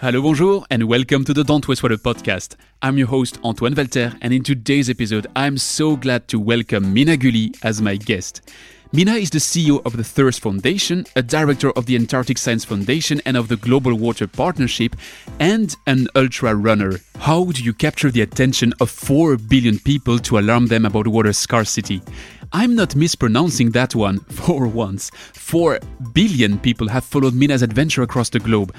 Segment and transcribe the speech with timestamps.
[0.00, 2.54] Hello, bonjour, and welcome to the Don't Waste Water podcast.
[2.82, 7.16] I'm your host, Antoine Walter, and in today's episode, I'm so glad to welcome Mina
[7.16, 8.48] Guli as my guest.
[8.92, 13.20] Mina is the CEO of the Thirst Foundation, a director of the Antarctic Science Foundation
[13.26, 14.94] and of the Global Water Partnership,
[15.40, 17.00] and an ultra runner.
[17.18, 21.32] How do you capture the attention of 4 billion people to alarm them about water
[21.32, 22.02] scarcity?
[22.52, 25.10] I'm not mispronouncing that one for once.
[25.32, 25.80] 4
[26.12, 28.72] billion people have followed Mina's adventure across the globe.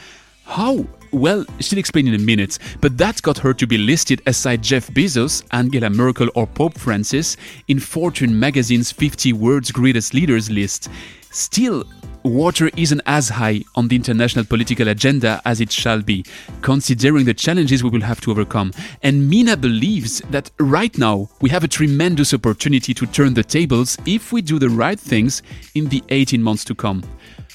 [0.50, 0.84] How?
[1.12, 4.88] Well, she'll explain in a minute, but that got her to be listed aside Jeff
[4.88, 10.90] Bezos, Angela Merkel, or Pope Francis in Fortune magazine's 50 World's Greatest Leaders list.
[11.30, 11.84] Still,
[12.24, 16.26] water isn't as high on the international political agenda as it shall be,
[16.62, 18.74] considering the challenges we will have to overcome.
[19.04, 24.00] And Mina believes that right now we have a tremendous opportunity to turn the tables
[24.08, 25.44] if we do the right things
[25.76, 27.04] in the 18 months to come.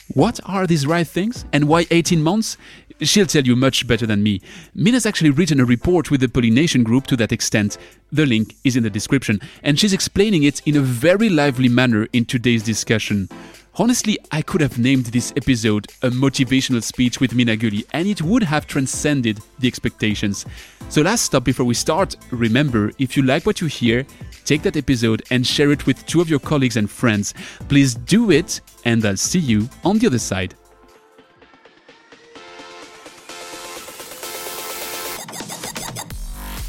[0.09, 2.59] What are these right things and why 18 months?
[3.01, 4.41] She'll tell you much better than me.
[4.75, 7.77] Mina's actually written a report with the Pollination Group to that extent.
[8.13, 12.07] The link is in the description, and she's explaining it in a very lively manner
[12.13, 13.29] in today's discussion.
[13.77, 18.23] Honestly, I could have named this episode a motivational speech with Mina Guli, and it
[18.23, 20.46] would have transcended the expectations.
[20.88, 24.07] So, last stop before we start remember, if you like what you hear,
[24.45, 27.35] take that episode and share it with two of your colleagues and friends.
[27.68, 30.55] Please do it, and I'll see you on the other side.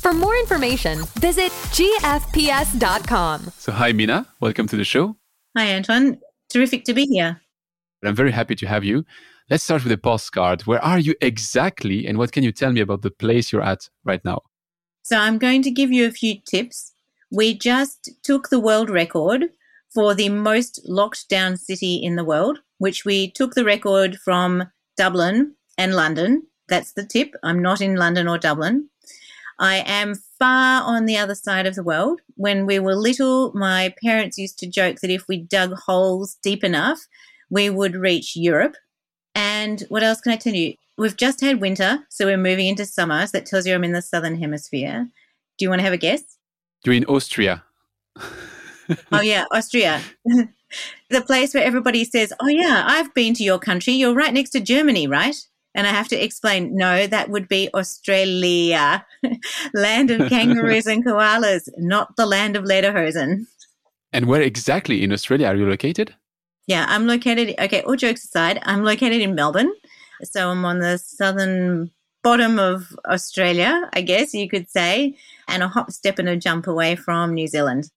[0.00, 3.50] For more information, visit gfps.com.
[3.58, 4.26] So, hi, Mina.
[4.40, 5.16] Welcome to the show.
[5.56, 6.18] Hi, Antoine.
[6.48, 7.40] Terrific to be here.
[8.04, 9.04] I'm very happy to have you.
[9.50, 10.62] Let's start with a postcard.
[10.62, 13.88] Where are you exactly, and what can you tell me about the place you're at
[14.04, 14.42] right now?
[15.02, 16.92] So, I'm going to give you a few tips.
[17.30, 19.46] We just took the world record
[19.92, 24.70] for the most locked down city in the world, which we took the record from
[24.96, 26.44] Dublin and London.
[26.68, 27.34] That's the tip.
[27.42, 28.88] I'm not in London or Dublin.
[29.58, 32.20] I am far on the other side of the world.
[32.36, 36.62] When we were little, my parents used to joke that if we dug holes deep
[36.62, 37.00] enough,
[37.50, 38.76] we would reach Europe.
[39.34, 40.74] And what else can I tell you?
[40.96, 43.26] We've just had winter, so we're moving into summer.
[43.26, 45.08] So that tells you I'm in the southern hemisphere.
[45.56, 46.22] Do you want to have a guess?
[46.84, 47.64] You're in Austria.
[49.12, 50.00] oh, yeah, Austria.
[50.24, 53.94] the place where everybody says, Oh, yeah, I've been to your country.
[53.94, 55.36] You're right next to Germany, right?
[55.74, 59.06] And I have to explain, no, that would be Australia,
[59.74, 63.46] land of kangaroos and koalas, not the land of lederhosen.
[64.12, 66.14] And where exactly in Australia are you located?
[66.66, 69.72] Yeah, I'm located, okay, all jokes aside, I'm located in Melbourne.
[70.24, 71.90] So I'm on the southern
[72.22, 76.66] bottom of Australia, I guess you could say, and a hop, step, and a jump
[76.66, 77.90] away from New Zealand.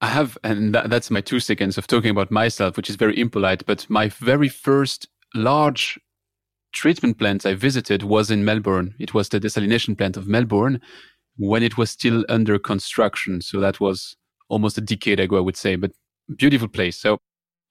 [0.00, 3.18] I have, and that, that's my two seconds of talking about myself, which is very
[3.18, 5.98] impolite, but my very first large
[6.72, 8.94] treatment plant I visited was in Melbourne.
[8.98, 10.80] It was the desalination plant of Melbourne
[11.36, 13.40] when it was still under construction.
[13.40, 14.16] So that was
[14.48, 15.92] almost a decade ago, I would say, but
[16.36, 16.98] beautiful place.
[16.98, 17.18] So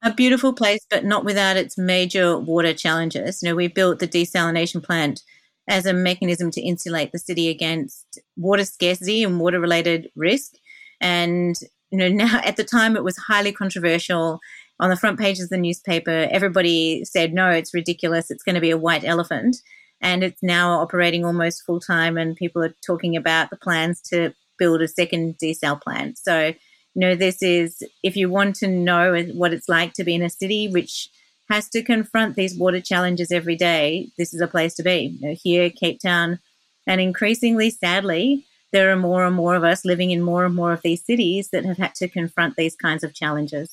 [0.03, 3.41] a beautiful place, but not without its major water challenges.
[3.41, 5.21] You know, we built the desalination plant
[5.67, 10.53] as a mechanism to insulate the city against water scarcity and water related risk.
[10.99, 11.55] And,
[11.91, 14.39] you know, now at the time it was highly controversial
[14.81, 18.31] on the front pages of the newspaper, everybody said, no, it's ridiculous.
[18.31, 19.57] It's going to be a white elephant.
[20.01, 24.33] And it's now operating almost full time, and people are talking about the plans to
[24.57, 26.17] build a second desal plant.
[26.17, 26.55] So, you
[26.95, 30.29] know, this is, if you want to know what it's like to be in a
[30.29, 31.09] city which
[31.51, 35.17] has to confront these water challenges every day, this is a place to be.
[35.19, 36.39] You know, here, Cape Town,
[36.87, 40.73] and increasingly, sadly, there are more and more of us living in more and more
[40.73, 43.69] of these cities that have had to confront these kinds of challenges.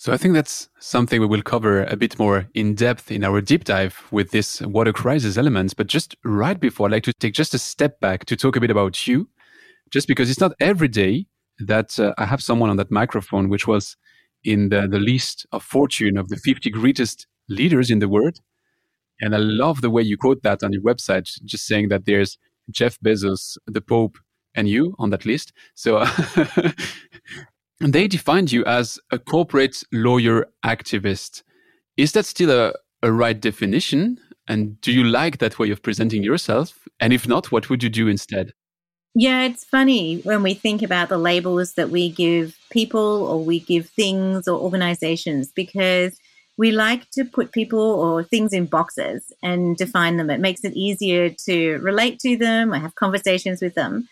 [0.00, 3.40] So I think that's something we will cover a bit more in depth in our
[3.40, 5.74] deep dive with this water crisis elements.
[5.74, 8.60] But just right before, I'd like to take just a step back to talk a
[8.60, 9.28] bit about you,
[9.90, 11.26] just because it's not every day
[11.58, 13.96] that uh, I have someone on that microphone, which was
[14.44, 18.38] in the, the list of fortune of the 50 greatest leaders in the world.
[19.20, 22.38] And I love the way you quote that on your website, just saying that there's
[22.70, 24.16] Jeff Bezos, the Pope,
[24.54, 25.52] and you on that list.
[25.74, 26.04] So
[27.80, 31.42] And they defined you as a corporate lawyer activist.
[31.96, 32.72] Is that still a,
[33.02, 34.18] a right definition?
[34.48, 36.88] And do you like that way of presenting yourself?
[37.00, 38.52] And if not, what would you do instead?
[39.14, 43.60] Yeah, it's funny when we think about the labels that we give people or we
[43.60, 46.18] give things or organizations because
[46.56, 50.30] we like to put people or things in boxes and define them.
[50.30, 54.08] It makes it easier to relate to them or have conversations with them.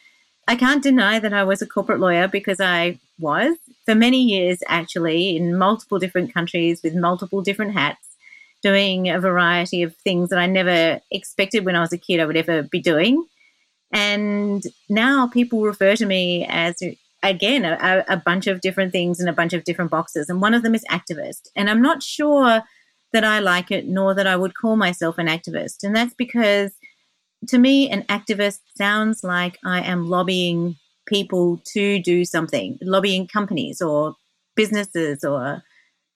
[0.49, 4.59] I can't deny that I was a corporate lawyer because I was for many years,
[4.69, 8.17] actually, in multiple different countries with multiple different hats,
[8.63, 12.27] doing a variety of things that I never expected when I was a kid I
[12.27, 13.25] would ever be doing.
[13.93, 16.77] And now people refer to me as,
[17.23, 20.29] again, a, a, bunch of different things in a bunch of different boxes.
[20.29, 21.49] And one of them is activist.
[21.55, 22.63] And I'm not sure
[23.13, 25.85] that I like it, nor that I would call myself an activist.
[25.85, 26.73] And that's because
[27.49, 30.77] to me, an activist sounds like I am lobbying
[31.07, 34.15] people to do something, lobbying companies or
[34.55, 35.63] businesses or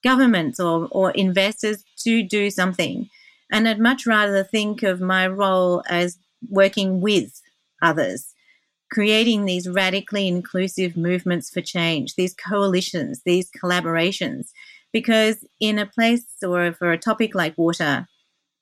[0.03, 3.09] governments or, or investors to do something.
[3.53, 7.41] And I'd much rather think of my role as working with
[7.83, 8.33] others,
[8.91, 14.49] creating these radically inclusive movements for change, these coalitions, these collaborations.
[14.93, 18.07] Because in a place or for a topic like water,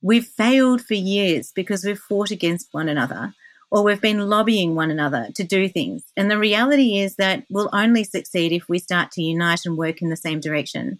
[0.02, 3.32] we've failed for years because we've fought against one another
[3.70, 6.04] or we've been lobbying one another to do things.
[6.16, 10.00] And the reality is that we'll only succeed if we start to unite and work
[10.00, 10.98] in the same direction.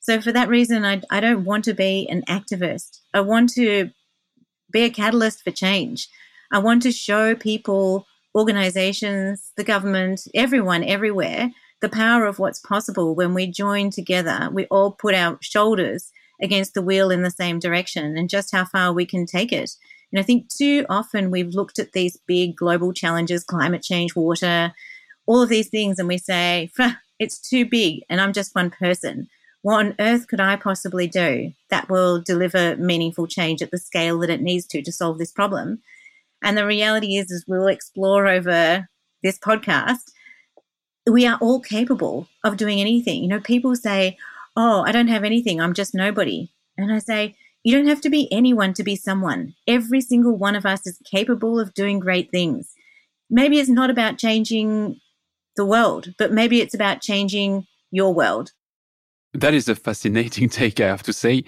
[0.00, 3.00] So, for that reason, I, I don't want to be an activist.
[3.12, 3.90] I want to
[4.70, 6.08] be a catalyst for change.
[6.50, 13.14] I want to show people, organizations, the government, everyone, everywhere, the power of what's possible
[13.14, 14.48] when we join together.
[14.52, 16.10] We all put our shoulders
[16.42, 19.70] against the wheel in the same direction and just how far we can take it.
[20.12, 24.72] And I think too often we've looked at these big global challenges, climate change, water,
[25.26, 26.70] all of these things, and we say,
[27.20, 29.28] it's too big and I'm just one person.
[29.62, 34.18] What on earth could I possibly do that will deliver meaningful change at the scale
[34.20, 35.82] that it needs to to solve this problem?
[36.42, 38.88] And the reality is, is we'll explore over
[39.22, 40.12] this podcast.
[41.06, 43.22] We are all capable of doing anything.
[43.22, 44.16] You know, people say,
[44.56, 45.60] Oh, I don't have anything.
[45.60, 46.50] I'm just nobody.
[46.76, 49.54] And I say, You don't have to be anyone to be someone.
[49.66, 52.72] Every single one of us is capable of doing great things.
[53.28, 54.98] Maybe it's not about changing
[55.56, 58.52] the world, but maybe it's about changing your world.
[59.34, 61.44] That is a fascinating take, I have to say.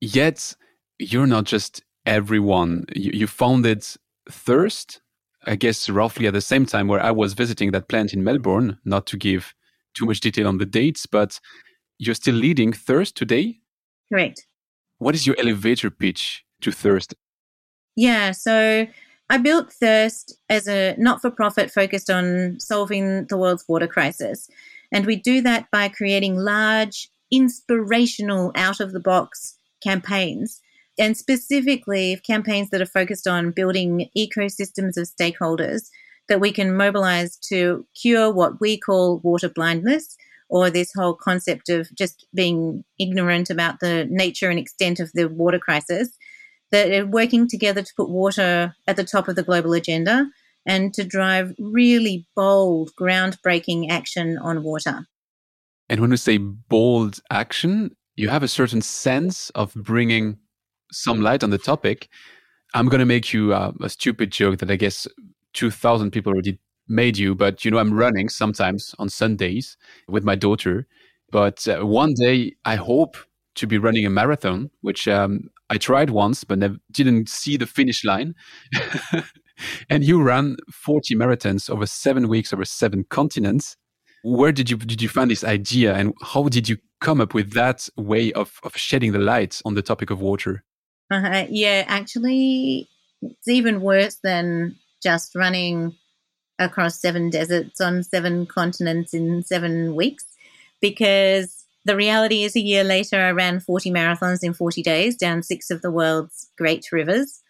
[0.00, 0.54] Yet,
[0.98, 2.86] you're not just everyone.
[2.94, 3.86] You, you founded
[4.28, 5.00] Thirst,
[5.44, 8.78] I guess roughly at the same time where I was visiting that plant in Melbourne,
[8.84, 9.54] not to give
[9.94, 11.38] too much detail on the dates, but
[11.98, 13.60] you're still leading Thirst today?
[14.12, 14.44] Correct.
[15.02, 17.12] What is your elevator pitch to Thirst?
[17.96, 18.86] Yeah, so
[19.28, 24.48] I built Thirst as a not for profit focused on solving the world's water crisis.
[24.92, 30.60] And we do that by creating large, inspirational, out of the box campaigns
[30.96, 35.88] and specifically campaigns that are focused on building ecosystems of stakeholders
[36.28, 40.16] that we can mobilize to cure what we call water blindness
[40.52, 45.26] or this whole concept of just being ignorant about the nature and extent of the
[45.26, 46.10] water crisis
[46.70, 50.26] that are working together to put water at the top of the global agenda
[50.66, 55.06] and to drive really bold groundbreaking action on water.
[55.88, 60.36] And when we say bold action you have a certain sense of bringing
[60.90, 62.08] some light on the topic,
[62.74, 65.06] I'm going to make you uh, a stupid joke that I guess
[65.54, 66.58] 2,000 people already
[66.92, 67.34] made you.
[67.34, 69.76] But, you know, I'm running sometimes on Sundays
[70.08, 70.86] with my daughter.
[71.30, 73.16] But uh, one day I hope
[73.54, 77.66] to be running a marathon, which um, I tried once, but never, didn't see the
[77.66, 78.34] finish line.
[79.90, 83.76] and you ran 40 marathons over seven weeks over seven continents.
[84.24, 87.54] Where did you did you find this idea, and how did you come up with
[87.54, 90.62] that way of, of shedding the light on the topic of water?
[91.10, 92.88] Uh, yeah, actually,
[93.20, 95.96] it's even worse than just running
[96.64, 100.24] across seven deserts on seven continents in seven weeks
[100.80, 105.42] because the reality is a year later I ran 40 marathons in 40 days down
[105.42, 107.42] six of the world's great rivers.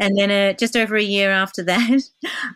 [0.00, 2.02] And then uh, just over a year after that,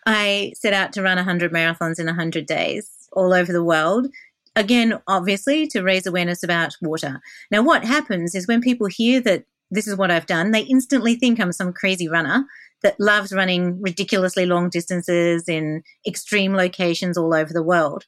[0.06, 4.08] I set out to run 100 marathons in 100 days all over the world.
[4.54, 7.20] Again, obviously, to raise awareness about water.
[7.50, 11.14] Now, what happens is when people hear that this is what I've done, they instantly
[11.14, 12.44] think I'm some crazy runner
[12.82, 18.04] that loves running ridiculously long distances in extreme locations all over the world.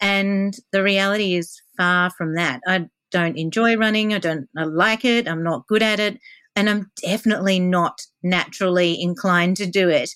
[0.00, 2.60] And the reality is far from that.
[2.66, 4.12] I don't enjoy running.
[4.12, 5.28] I don't I like it.
[5.28, 6.18] I'm not good at it.
[6.56, 10.10] And I'm definitely not naturally inclined to do it.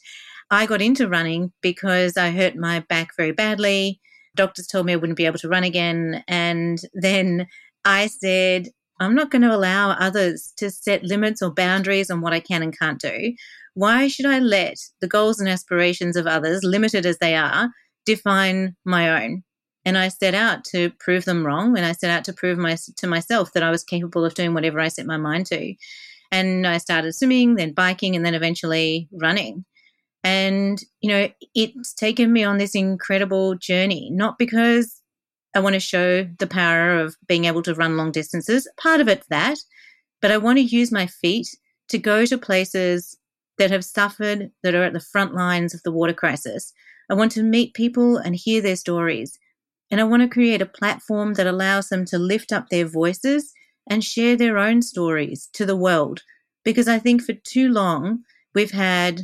[0.51, 4.01] I got into running because I hurt my back very badly.
[4.35, 6.25] Doctors told me I wouldn't be able to run again.
[6.27, 7.47] And then
[7.85, 8.69] I said,
[9.01, 12.63] I'm not going to allow others to set limits or boundaries on what I can
[12.63, 13.35] and can't do.
[13.79, 17.71] Why should I let the goals and aspirations of others, limited as they are,
[18.05, 19.45] define my own?
[19.85, 21.77] And I set out to prove them wrong.
[21.77, 24.53] And I set out to prove my, to myself that I was capable of doing
[24.53, 25.75] whatever I set my mind to.
[26.33, 29.65] And I started swimming, then biking, and then eventually running.
[30.25, 35.01] And, you know, it's taken me on this incredible journey, not because
[35.55, 38.69] I want to show the power of being able to run long distances.
[38.83, 39.59] Part of it's that,
[40.21, 41.47] but I want to use my feet
[41.91, 43.17] to go to places
[43.59, 46.73] that have suffered, that are at the front lines of the water crisis.
[47.11, 49.39] I want to meet people and hear their stories.
[49.91, 53.53] And I want to create a platform that allows them to lift up their voices
[53.89, 56.23] and share their own stories to the world.
[56.65, 58.25] Because I think for too long,
[58.55, 59.23] we've had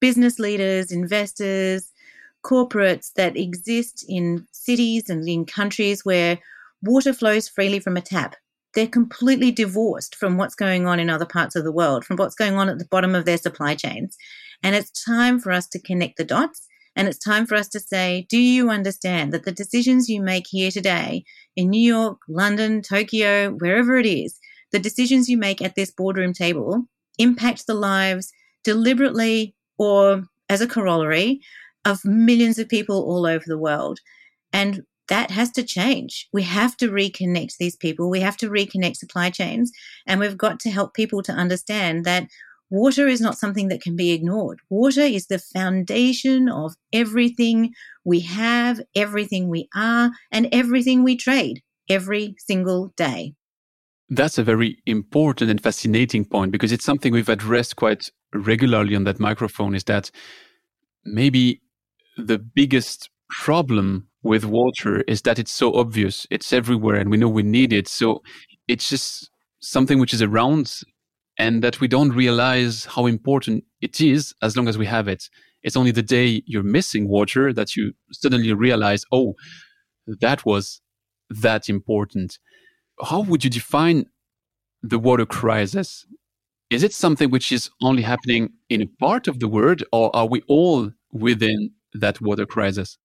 [0.00, 1.90] business leaders, investors,
[2.44, 6.38] corporates that exist in cities and in countries where
[6.82, 8.36] water flows freely from a tap.
[8.74, 12.34] They're completely divorced from what's going on in other parts of the world, from what's
[12.34, 14.16] going on at the bottom of their supply chains.
[14.62, 16.66] And it's time for us to connect the dots
[16.96, 20.46] and it's time for us to say, do you understand that the decisions you make
[20.48, 21.24] here today
[21.56, 24.38] in New York, London, Tokyo, wherever it is,
[24.70, 26.84] the decisions you make at this boardroom table
[27.18, 31.40] impact the lives deliberately or as a corollary
[31.84, 33.98] of millions of people all over the world.
[34.52, 36.28] And that has to change.
[36.32, 38.10] We have to reconnect these people.
[38.10, 39.70] We have to reconnect supply chains.
[40.06, 42.28] And we've got to help people to understand that
[42.70, 44.58] Water is not something that can be ignored.
[44.68, 47.72] Water is the foundation of everything
[48.04, 53.34] we have, everything we are, and everything we trade every single day.
[54.08, 59.04] That's a very important and fascinating point because it's something we've addressed quite regularly on
[59.04, 60.10] that microphone is that
[61.04, 61.60] maybe
[62.16, 66.26] the biggest problem with water is that it's so obvious.
[66.30, 67.86] It's everywhere and we know we need it.
[67.86, 68.22] So
[68.66, 70.80] it's just something which is around
[71.38, 75.28] and that we don't realize how important it is as long as we have it.
[75.62, 79.34] It's only the day you're missing water that you suddenly realize, oh,
[80.06, 80.80] that was
[81.28, 82.38] that important.
[83.02, 84.06] How would you define
[84.82, 86.06] the water crisis?
[86.70, 90.26] Is it something which is only happening in a part of the world, or are
[90.26, 92.98] we all within that water crisis?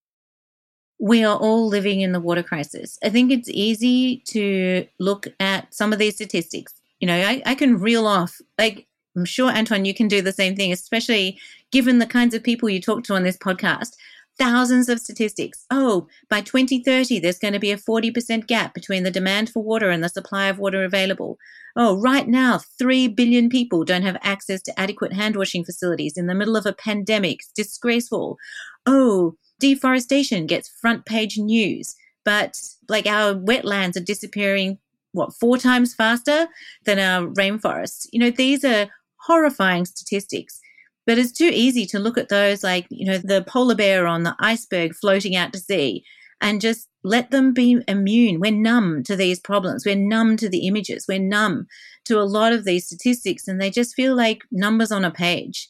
[1.00, 2.98] We are all living in the water crisis.
[3.04, 7.56] I think it's easy to look at some of these statistics you know, I, I
[7.56, 11.40] can reel off, like, I'm sure, Antoine, you can do the same thing, especially
[11.72, 13.96] given the kinds of people you talk to on this podcast.
[14.38, 15.66] Thousands of statistics.
[15.70, 19.90] Oh, by 2030, there's going to be a 40% gap between the demand for water
[19.90, 21.38] and the supply of water available.
[21.76, 26.28] Oh, right now, 3 billion people don't have access to adequate hand washing facilities in
[26.28, 27.40] the middle of a pandemic.
[27.40, 28.38] It's disgraceful.
[28.86, 34.78] Oh, deforestation gets front page news, but like our wetlands are disappearing
[35.12, 36.48] what, four times faster
[36.86, 38.08] than our rainforests.
[38.12, 38.88] You know, these are
[39.18, 40.60] horrifying statistics.
[41.06, 44.24] But it's too easy to look at those like, you know, the polar bear on
[44.24, 46.04] the iceberg floating out to sea
[46.40, 48.40] and just let them be immune.
[48.40, 49.86] We're numb to these problems.
[49.86, 51.06] We're numb to the images.
[51.08, 51.66] We're numb
[52.06, 55.68] to a lot of these statistics and they just feel like numbers on a page.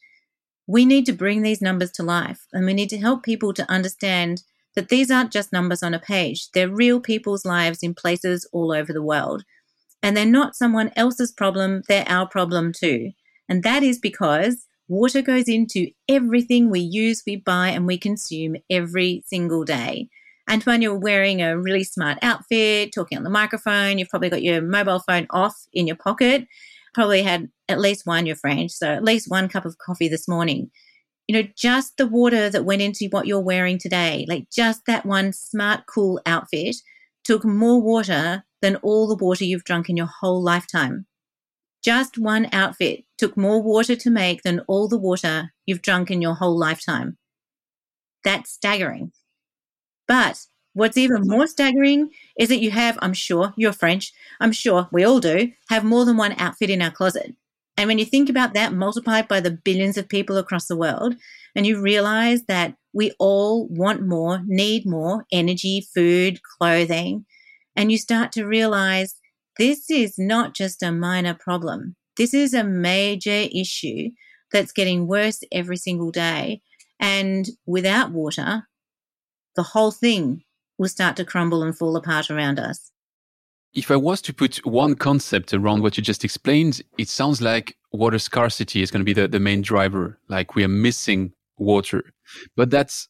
[0.69, 3.71] We need to bring these numbers to life and we need to help people to
[3.71, 4.43] understand
[4.75, 8.71] that these aren't just numbers on a page, they're real people's lives in places all
[8.71, 9.43] over the world.
[10.03, 13.13] And they're not someone else's problem, they're our problem too.
[13.49, 18.55] And that is because water goes into everything we use, we buy, and we consume
[18.69, 20.07] every single day.
[20.51, 23.97] Antoine, you're wearing a really smart outfit, talking on the microphone.
[23.97, 26.47] You've probably got your mobile phone off in your pocket.
[26.99, 30.27] Probably had at least one your French, so at least one cup of coffee this
[30.27, 30.69] morning
[31.29, 35.05] you know, just the water that went into what you're wearing today, like just that
[35.05, 36.77] one smart, cool outfit
[37.23, 41.05] took more water than all the water you've drunk in your whole lifetime.
[41.83, 46.19] Just one outfit took more water to make than all the water you've drunk in
[46.19, 47.19] your whole lifetime.
[48.23, 49.11] That's staggering.
[50.07, 50.47] But
[50.79, 55.03] what's even more staggering is that you have, I'm sure, you're French, I'm sure we
[55.03, 57.35] all do, have more than one outfit in our closet.
[57.77, 61.15] And when you think about that multiplied by the billions of people across the world,
[61.55, 67.25] and you realize that we all want more, need more energy, food, clothing,
[67.75, 69.15] and you start to realize
[69.57, 71.95] this is not just a minor problem.
[72.17, 74.09] This is a major issue
[74.51, 76.61] that's getting worse every single day.
[76.99, 78.67] And without water,
[79.55, 80.43] the whole thing
[80.79, 82.91] will start to crumble and fall apart around us.
[83.73, 87.77] If I was to put one concept around what you just explained, it sounds like
[87.91, 90.17] water scarcity is going to be the, the main driver.
[90.27, 92.13] Like we are missing water.
[92.55, 93.09] But that's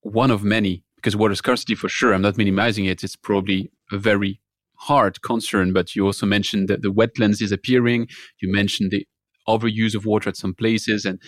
[0.00, 3.04] one of many because water scarcity for sure, I'm not minimizing it.
[3.04, 4.40] It's probably a very
[4.74, 8.08] hard concern, but you also mentioned that the wetlands disappearing.
[8.40, 9.06] You mentioned the
[9.46, 11.20] overuse of water at some places and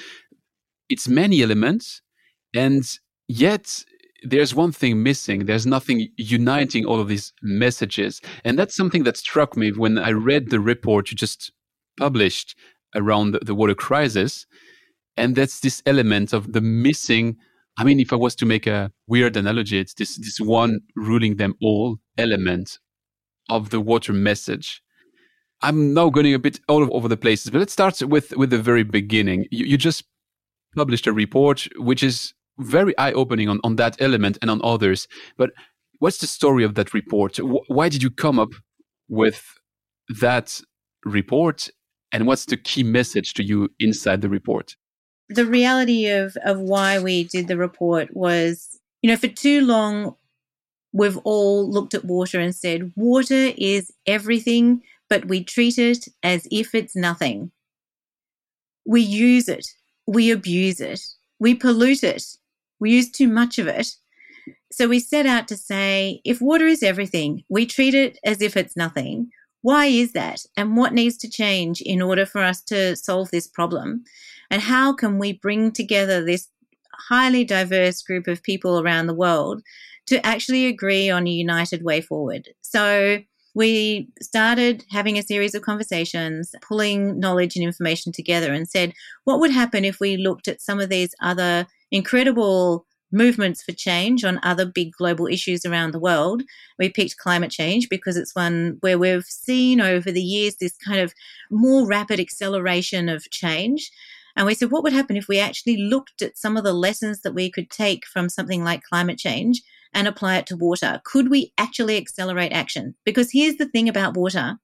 [0.89, 2.03] it's many elements,
[2.55, 2.85] and
[3.29, 3.85] yet
[4.25, 5.47] there's one thing missing.
[5.47, 8.21] There's nothing uniting all of these messages.
[8.45, 11.53] And that's something that struck me when I read the report you just
[11.99, 12.57] published
[12.95, 14.47] around the, the water crisis.
[15.17, 17.37] And that's this element of the missing.
[17.79, 21.37] I mean, if I was to make a weird analogy, it's this, this one ruling
[21.37, 22.79] them all element
[23.49, 24.83] of the water message.
[25.63, 28.59] I'm now going a bit all over the places, but let's start with, with the
[28.59, 29.47] very beginning.
[29.51, 30.05] You, you just
[30.75, 35.09] published a report which is very eye opening on, on that element and on others.
[35.37, 35.51] But
[35.99, 37.39] what's the story of that report?
[37.69, 38.53] Why did you come up
[39.09, 39.45] with
[40.21, 40.61] that
[41.05, 41.69] report?
[42.13, 44.77] And what's the key message to you inside the report?
[45.29, 50.17] The reality of, of why we did the report was, you know, for too long,
[50.93, 56.47] we've all looked at water and said, water is everything, but we treat it as
[56.51, 57.51] if it's nothing.
[58.85, 59.67] We use it,
[60.07, 61.01] we abuse it,
[61.39, 62.25] we pollute it,
[62.83, 63.95] we use too much of it.
[64.73, 68.57] So we set out to say if water is everything, we treat it as if
[68.57, 69.31] it's nothing.
[69.61, 70.41] Why is that?
[70.57, 74.03] And what needs to change in order for us to solve this problem?
[74.51, 76.49] And how can we bring together this
[77.09, 79.63] highly diverse group of people around the world
[80.07, 82.49] to actually agree on a united way forward?
[82.63, 83.21] So
[83.55, 89.39] we started having a series of conversations, pulling knowledge and information together, and said, what
[89.39, 94.41] would happen if we looked at some of these other incredible movements for change on
[94.43, 96.43] other big global issues around the world.
[96.79, 100.99] We picked climate change because it's one where we've seen over the years this kind
[101.01, 101.13] of
[101.51, 103.91] more rapid acceleration of change.
[104.35, 107.21] And we said, what would happen if we actually looked at some of the lessons
[107.21, 109.61] that we could take from something like climate change
[109.93, 111.03] and apply it to water?
[111.05, 112.95] Could we actually accelerate action?
[113.05, 114.59] Because here's the thing about water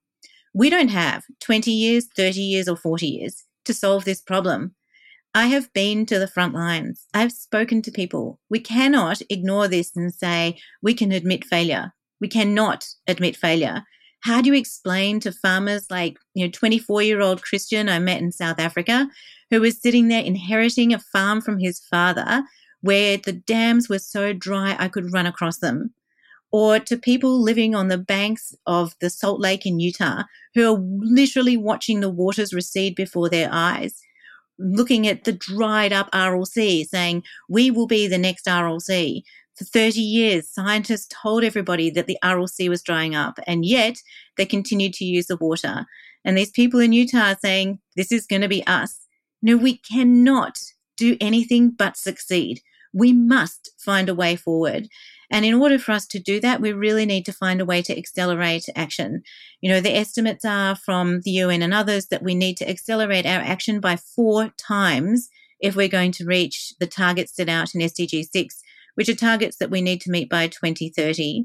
[0.54, 4.74] we don't have 20 years, 30 years, or 40 years to solve this problem.
[5.34, 7.06] I have been to the front lines.
[7.12, 8.40] I've spoken to people.
[8.48, 11.92] We cannot ignore this and say we can admit failure.
[12.20, 13.84] We cannot admit failure.
[14.20, 18.20] How do you explain to farmers like, you know, 24 year old Christian I met
[18.20, 19.08] in South Africa
[19.50, 22.42] who was sitting there inheriting a farm from his father
[22.80, 25.94] where the dams were so dry I could run across them?
[26.50, 30.22] Or to people living on the banks of the Salt Lake in Utah
[30.54, 34.00] who are literally watching the waters recede before their eyes
[34.58, 39.24] looking at the dried up Aral Sea, saying, we will be the next Aral Sea.
[39.56, 43.96] For 30 years, scientists told everybody that the Aral Sea was drying up, and yet
[44.36, 45.84] they continued to use the water.
[46.24, 49.06] And these people in Utah are saying, this is going to be us.
[49.42, 50.58] No, we cannot
[50.96, 52.60] do anything but succeed.
[52.92, 54.88] We must find a way forward.
[55.30, 57.82] And in order for us to do that, we really need to find a way
[57.82, 59.22] to accelerate action.
[59.60, 63.26] You know, the estimates are from the UN and others that we need to accelerate
[63.26, 65.28] our action by four times
[65.60, 68.62] if we're going to reach the targets set out in SDG 6,
[68.94, 71.44] which are targets that we need to meet by 2030.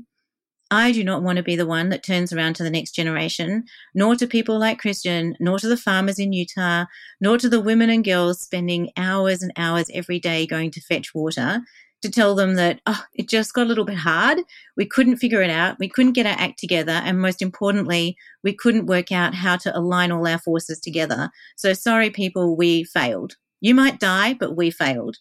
[0.71, 3.65] I do not want to be the one that turns around to the next generation,
[3.93, 6.85] nor to people like Christian, nor to the farmers in Utah,
[7.21, 11.13] nor to the women and girls spending hours and hours every day going to fetch
[11.13, 11.61] water
[12.03, 14.39] to tell them that oh, it just got a little bit hard.
[14.77, 15.79] We couldn't figure it out.
[15.79, 16.91] We couldn't get our act together.
[16.91, 21.31] And most importantly, we couldn't work out how to align all our forces together.
[21.55, 23.37] So sorry, people, we failed.
[23.61, 25.17] You might die, but we failed.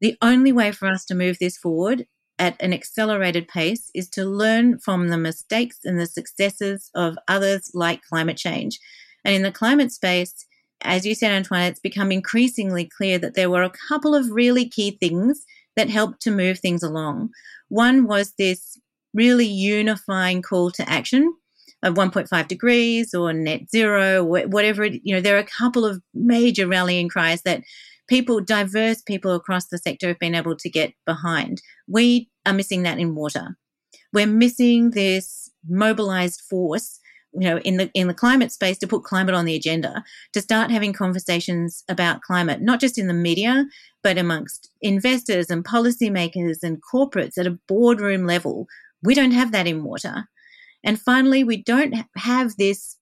[0.00, 2.06] The only way for us to move this forward
[2.38, 7.70] at an accelerated pace is to learn from the mistakes and the successes of others
[7.74, 8.80] like climate change.
[9.24, 10.46] And in the climate space,
[10.80, 14.68] as you said, Antoine, it's become increasingly clear that there were a couple of really
[14.68, 15.44] key things
[15.76, 17.30] that helped to move things along.
[17.68, 18.78] One was this
[19.14, 21.34] really unifying call to action
[21.82, 24.86] of 1.5 degrees or net zero, whatever.
[24.86, 27.62] You know, there are a couple of major rallying cries that
[28.08, 31.62] people, diverse people across the sector, have been able to get behind.
[31.88, 33.56] We are missing that in water.
[34.12, 36.98] We're missing this mobilized force
[37.34, 40.40] you know in the in the climate space to put climate on the agenda to
[40.40, 43.66] start having conversations about climate not just in the media
[44.02, 48.66] but amongst investors and policymakers and corporates at a boardroom level
[49.02, 50.28] we don't have that in water
[50.84, 52.96] and finally we don't have this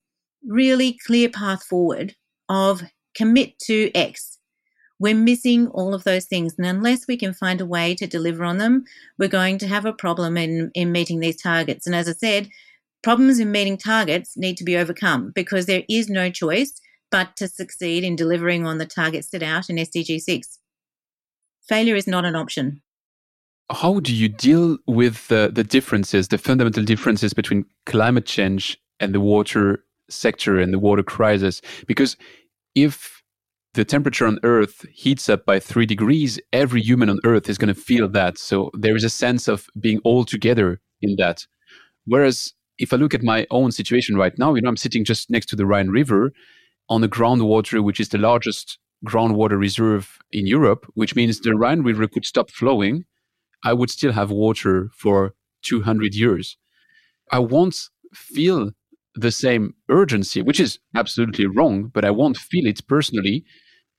[0.47, 2.15] really clear path forward
[2.49, 2.81] of
[3.15, 4.31] commit to x
[5.01, 6.53] we're missing all of those things.
[6.59, 8.85] And unless we can find a way to deliver on them,
[9.17, 11.87] we're going to have a problem in, in meeting these targets.
[11.87, 12.49] And as I said,
[13.03, 16.71] Problems in meeting targets need to be overcome because there is no choice
[17.09, 20.59] but to succeed in delivering on the targets set out in SDG 6.
[21.67, 22.81] Failure is not an option.
[23.71, 29.15] How do you deal with the, the differences, the fundamental differences between climate change and
[29.15, 31.61] the water sector and the water crisis?
[31.87, 32.17] Because
[32.75, 33.21] if
[33.73, 37.73] the temperature on Earth heats up by three degrees, every human on Earth is going
[37.73, 38.37] to feel that.
[38.37, 41.47] So there is a sense of being all together in that.
[42.05, 45.29] Whereas if I look at my own situation right now, you know, I'm sitting just
[45.29, 46.33] next to the Rhine River
[46.89, 51.81] on the groundwater, which is the largest groundwater reserve in Europe, which means the Rhine
[51.83, 53.05] River could stop flowing.
[53.63, 56.57] I would still have water for 200 years.
[57.31, 57.77] I won't
[58.13, 58.71] feel
[59.13, 63.45] the same urgency, which is absolutely wrong, but I won't feel it personally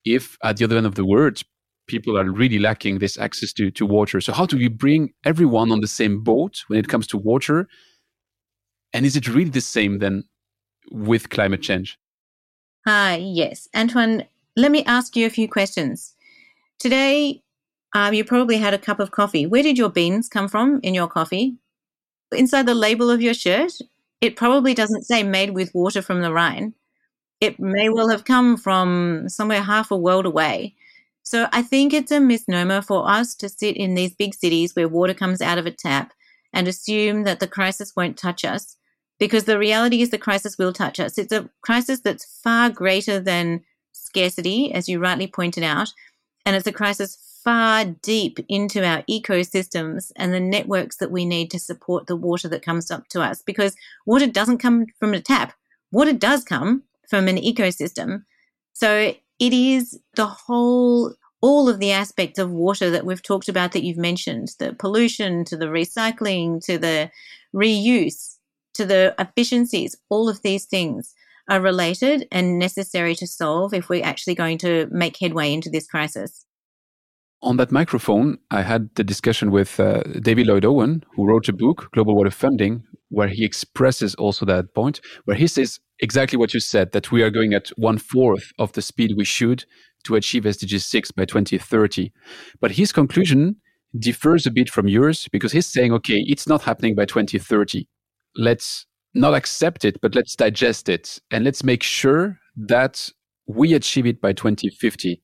[0.04, 1.42] if at the other end of the world,
[1.86, 4.20] people are really lacking this access to, to water.
[4.20, 7.68] So, how do we bring everyone on the same boat when it comes to water?
[8.92, 10.24] And is it really the same then
[10.90, 11.98] with climate change?
[12.86, 13.68] Hi, uh, yes.
[13.74, 14.24] Antoine,
[14.56, 16.14] let me ask you a few questions.
[16.78, 17.42] Today,
[17.94, 19.46] um, you probably had a cup of coffee.
[19.46, 21.56] Where did your beans come from in your coffee?
[22.32, 23.72] Inside the label of your shirt,
[24.20, 26.74] it probably doesn't say made with water from the Rhine.
[27.40, 30.74] It may well have come from somewhere half a world away.
[31.22, 34.88] So I think it's a misnomer for us to sit in these big cities where
[34.88, 36.12] water comes out of a tap
[36.52, 38.76] and assume that the crisis won't touch us
[39.22, 41.16] because the reality is the crisis will touch us.
[41.16, 45.92] It's a crisis that's far greater than scarcity, as you rightly pointed out,
[46.44, 51.52] and it's a crisis far deep into our ecosystems and the networks that we need
[51.52, 55.20] to support the water that comes up to us because water doesn't come from a
[55.20, 55.52] tap.
[55.92, 58.24] Water does come from an ecosystem.
[58.72, 63.70] So it is the whole, all of the aspects of water that we've talked about
[63.70, 67.08] that you've mentioned the pollution to the recycling to the
[67.54, 68.31] reuse
[68.74, 71.14] to the efficiencies, all of these things
[71.48, 75.86] are related and necessary to solve if we're actually going to make headway into this
[75.86, 76.46] crisis
[77.42, 81.52] on that microphone, I had the discussion with uh, David Lloyd Owen, who wrote a
[81.52, 86.54] book, Global Water Funding, where he expresses also that point, where he says exactly what
[86.54, 89.64] you said that we are going at one fourth of the speed we should
[90.04, 92.12] to achieve SDG 6 by 2030.
[92.60, 93.56] But his conclusion
[93.98, 97.86] differs a bit from yours because he's saying, okay, it's not happening by 2030.
[98.36, 103.08] Let's not accept it, but let's digest it and let's make sure that
[103.46, 105.22] we achieve it by 2050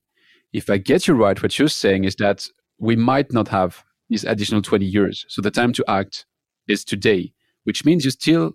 [0.53, 2.47] if I get you right, what you're saying is that
[2.79, 5.25] we might not have these additional 20 years.
[5.29, 6.25] So the time to act
[6.67, 8.53] is today, which means you still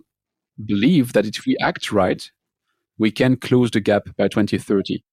[0.65, 2.29] believe that if we act right,
[2.97, 5.03] we can close the gap by 2030.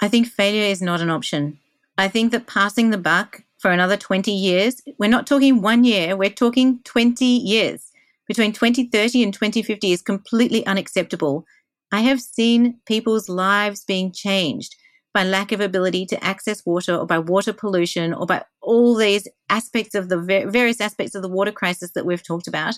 [0.00, 1.58] I think failure is not an option.
[1.98, 6.16] I think that passing the buck for another 20 years, we're not talking one year,
[6.16, 7.90] we're talking 20 years.
[8.26, 11.44] Between 2030 and 2050 is completely unacceptable.
[11.92, 14.74] I have seen people's lives being changed
[15.14, 19.26] by lack of ability to access water or by water pollution or by all these
[19.48, 22.74] aspects of the various aspects of the water crisis that we've talked about.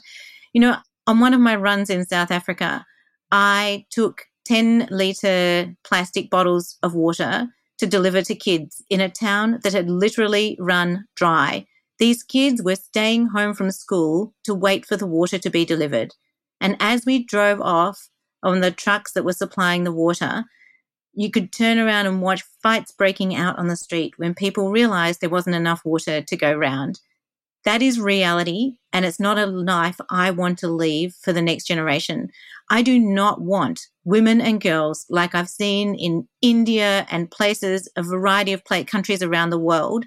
[0.52, 2.84] You know, on one of my runs in South Africa,
[3.32, 9.60] I took 10 litre plastic bottles of water to deliver to kids in a town
[9.62, 11.66] that had literally run dry.
[11.98, 16.14] These kids were staying home from school to wait for the water to be delivered.
[16.60, 18.08] And as we drove off
[18.42, 20.44] on the trucks that were supplying the water,
[21.12, 25.20] you could turn around and watch fights breaking out on the street when people realized
[25.20, 27.00] there wasn't enough water to go round.
[27.64, 31.66] That is reality, and it's not a life I want to leave for the next
[31.66, 32.30] generation.
[32.70, 38.02] I do not want women and girls like I've seen in India and places, a
[38.02, 40.04] variety of countries around the world,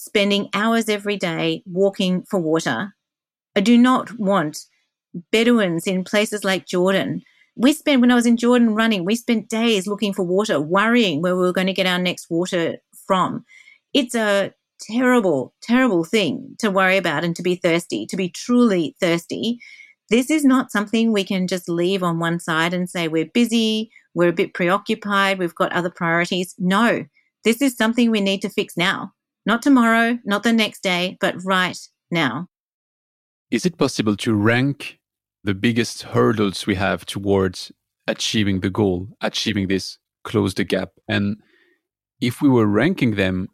[0.00, 2.94] spending hours every day walking for water.
[3.54, 4.66] I do not want
[5.32, 7.22] Bedouins in places like Jordan
[7.60, 11.20] we spent when I was in Jordan running, we spent days looking for water, worrying
[11.20, 13.44] where we were going to get our next water from.
[13.92, 18.96] It's a terrible, terrible thing to worry about and to be thirsty, to be truly
[18.98, 19.58] thirsty.
[20.08, 23.90] This is not something we can just leave on one side and say we're busy,
[24.14, 26.54] we're a bit preoccupied, we've got other priorities.
[26.58, 27.04] No,
[27.44, 29.12] this is something we need to fix now.
[29.46, 31.78] Not tomorrow, not the next day, but right
[32.10, 32.46] now.
[33.50, 35.00] Is it possible to rank
[35.42, 37.72] the biggest hurdles we have towards
[38.06, 40.90] achieving the goal, achieving this, close the gap.
[41.08, 41.36] And
[42.20, 43.48] if we were ranking them,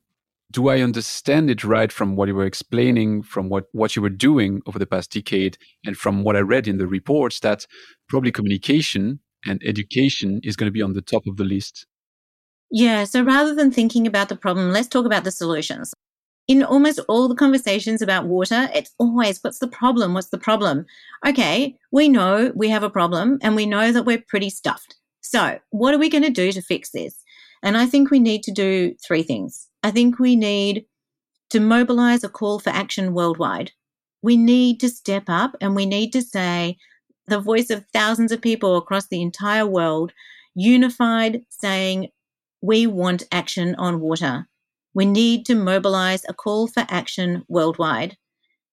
[0.50, 4.08] do I understand it right from what you were explaining, from what, what you were
[4.08, 7.66] doing over the past decade, and from what I read in the reports that
[8.08, 11.86] probably communication and education is going to be on the top of the list?
[12.70, 13.04] Yeah.
[13.04, 15.92] So rather than thinking about the problem, let's talk about the solutions
[16.48, 20.14] in almost all the conversations about water, it's always what's the problem?
[20.14, 20.86] What's the problem?
[21.26, 24.96] Okay, we know we have a problem and we know that we're pretty stuffed.
[25.22, 27.20] So, what are we going to do to fix this?
[27.62, 29.68] And I think we need to do three things.
[29.82, 30.84] I think we need
[31.50, 33.72] to mobilize a call for action worldwide.
[34.22, 36.76] We need to step up and we need to say
[37.26, 40.12] the voice of thousands of people across the entire world,
[40.54, 42.08] unified, saying,
[42.66, 44.48] we want action on water.
[44.92, 48.16] We need to mobilize a call for action worldwide.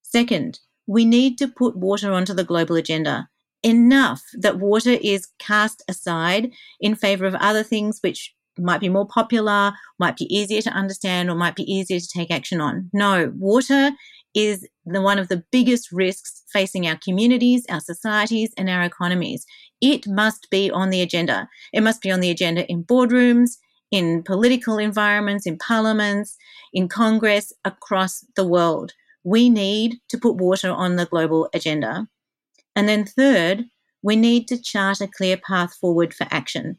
[0.02, 3.30] Second, we need to put water onto the global agenda.
[3.62, 6.52] Enough that water is cast aside
[6.82, 11.30] in favor of other things which might be more popular, might be easier to understand,
[11.30, 12.90] or might be easier to take action on.
[12.94, 13.92] No, water
[14.34, 19.46] is the, one of the biggest risks facing our communities, our societies, and our economies.
[19.82, 21.48] It must be on the agenda.
[21.72, 23.58] It must be on the agenda in boardrooms,
[23.94, 26.36] in political environments, in parliaments,
[26.74, 28.92] in Congress, across the world.
[29.24, 32.08] We need to put water on the global agenda.
[32.76, 33.66] And then, third,
[34.02, 36.78] we need to chart a clear path forward for action.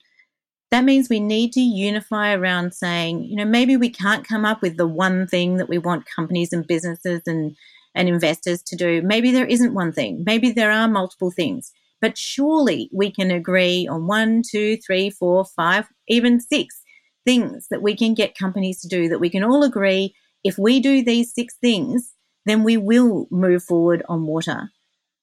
[0.73, 4.61] That means we need to unify around saying, you know, maybe we can't come up
[4.61, 7.55] with the one thing that we want companies and businesses and,
[7.95, 9.03] and investors to do.
[9.03, 10.25] Maybe there isn't one thing.
[10.27, 11.71] Maybe there are multiple things.
[12.01, 16.81] But surely we can agree on one, two, three, four, five, even six
[17.25, 20.79] things that we can get companies to do that we can all agree if we
[20.79, 22.13] do these six things,
[22.45, 24.71] then we will move forward on water.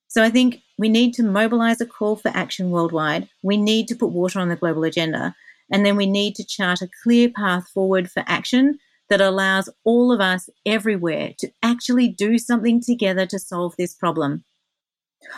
[0.08, 3.30] So I think we need to mobilize a call for action worldwide.
[3.44, 5.36] We need to put water on the global agenda.
[5.72, 10.12] And then we need to chart a clear path forward for action that allows all
[10.12, 14.44] of us everywhere to actually do something together to solve this problem.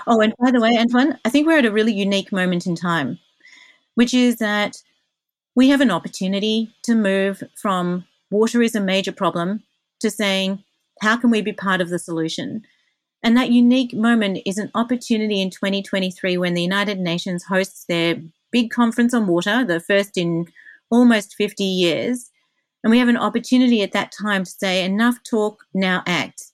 [0.07, 2.75] Oh, and by the way, Antoine, I think we're at a really unique moment in
[2.75, 3.19] time,
[3.95, 4.77] which is that
[5.55, 9.63] we have an opportunity to move from water is a major problem
[9.99, 10.63] to saying,
[11.01, 12.63] how can we be part of the solution?
[13.23, 18.21] And that unique moment is an opportunity in 2023 when the United Nations hosts their
[18.51, 20.47] big conference on water, the first in
[20.89, 22.29] almost 50 years.
[22.83, 26.51] And we have an opportunity at that time to say, enough talk, now act.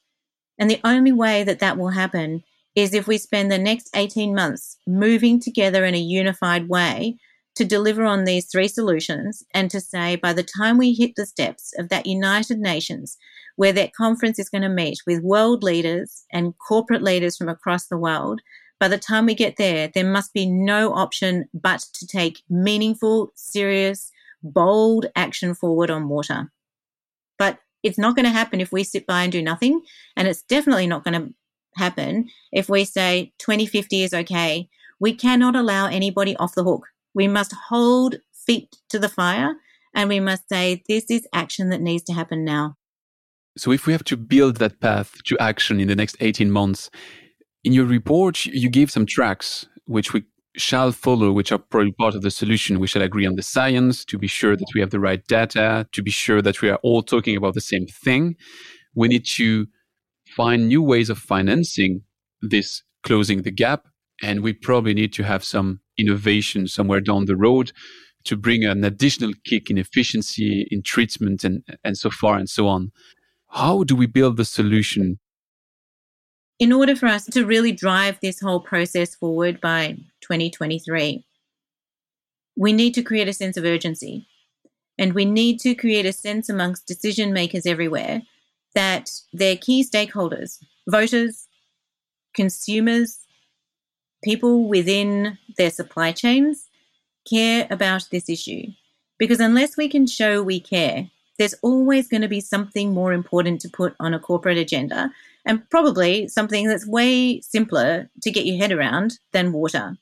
[0.60, 2.44] And the only way that that will happen
[2.76, 7.18] is if we spend the next 18 months moving together in a unified way
[7.60, 11.26] to deliver on these three solutions and to say by the time we hit the
[11.26, 13.18] steps of that United Nations,
[13.58, 17.88] where that conference is going to meet with world leaders and corporate leaders from across
[17.88, 18.40] the world,
[18.80, 23.34] by the time we get there, there must be no option but to take meaningful,
[23.36, 24.10] serious,
[24.42, 26.50] bold action forward on water.
[27.38, 29.82] But it's not going to happen if we sit by and do nothing.
[30.16, 31.34] And it's definitely not going to
[31.76, 34.70] happen if we say 2050 is okay.
[34.98, 36.88] We cannot allow anybody off the hook.
[37.14, 39.56] We must hold feet to the fire
[39.94, 42.76] and we must say, this is action that needs to happen now.
[43.58, 46.90] So, if we have to build that path to action in the next 18 months,
[47.64, 50.24] in your report, you gave some tracks which we
[50.56, 52.80] shall follow, which are probably part of the solution.
[52.80, 55.88] We shall agree on the science to be sure that we have the right data,
[55.92, 58.36] to be sure that we are all talking about the same thing.
[58.96, 59.68] We need to
[60.36, 62.04] find new ways of financing
[62.42, 63.86] this closing the gap.
[64.22, 67.72] And we probably need to have some innovation somewhere down the road
[68.26, 72.68] to bring an additional kick in efficiency in treatment and, and so far and so
[72.68, 72.92] on.
[73.50, 75.20] How do we build the solution?
[76.60, 81.26] In order for us to really drive this whole process forward by 2023,
[82.58, 84.28] we need to create a sense of urgency.
[84.98, 88.22] And we need to create a sense amongst decision makers everywhere
[88.76, 90.58] that their key stakeholders,
[90.90, 91.48] voters,
[92.36, 93.20] consumers,
[94.24, 96.68] people within their supply chains
[97.30, 98.68] care about this issue.
[99.18, 103.62] Because unless we can show we care, there's always going to be something more important
[103.62, 105.12] to put on a corporate agenda,
[105.46, 109.98] and probably something that's way simpler to get your head around than water.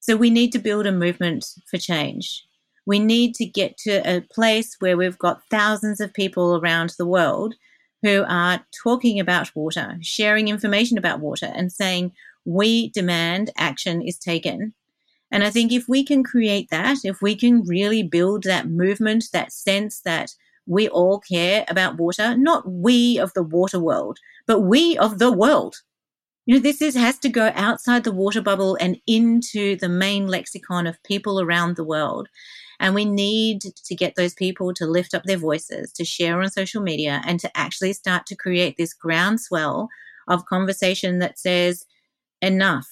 [0.00, 2.44] So we need to build a movement for change.
[2.86, 7.06] We need to get to a place where we've got thousands of people around the
[7.06, 7.54] world
[8.02, 12.12] who are talking about water, sharing information about water, and saying,
[12.44, 14.74] we demand action is taken.
[15.30, 19.24] And I think if we can create that, if we can really build that movement,
[19.32, 20.34] that sense that
[20.66, 25.32] we all care about water, not we of the water world, but we of the
[25.32, 25.76] world.
[26.44, 30.26] You know, this is, has to go outside the water bubble and into the main
[30.26, 32.28] lexicon of people around the world.
[32.80, 36.50] And we need to get those people to lift up their voices, to share on
[36.50, 39.88] social media, and to actually start to create this groundswell
[40.26, 41.86] of conversation that says,
[42.42, 42.86] enough.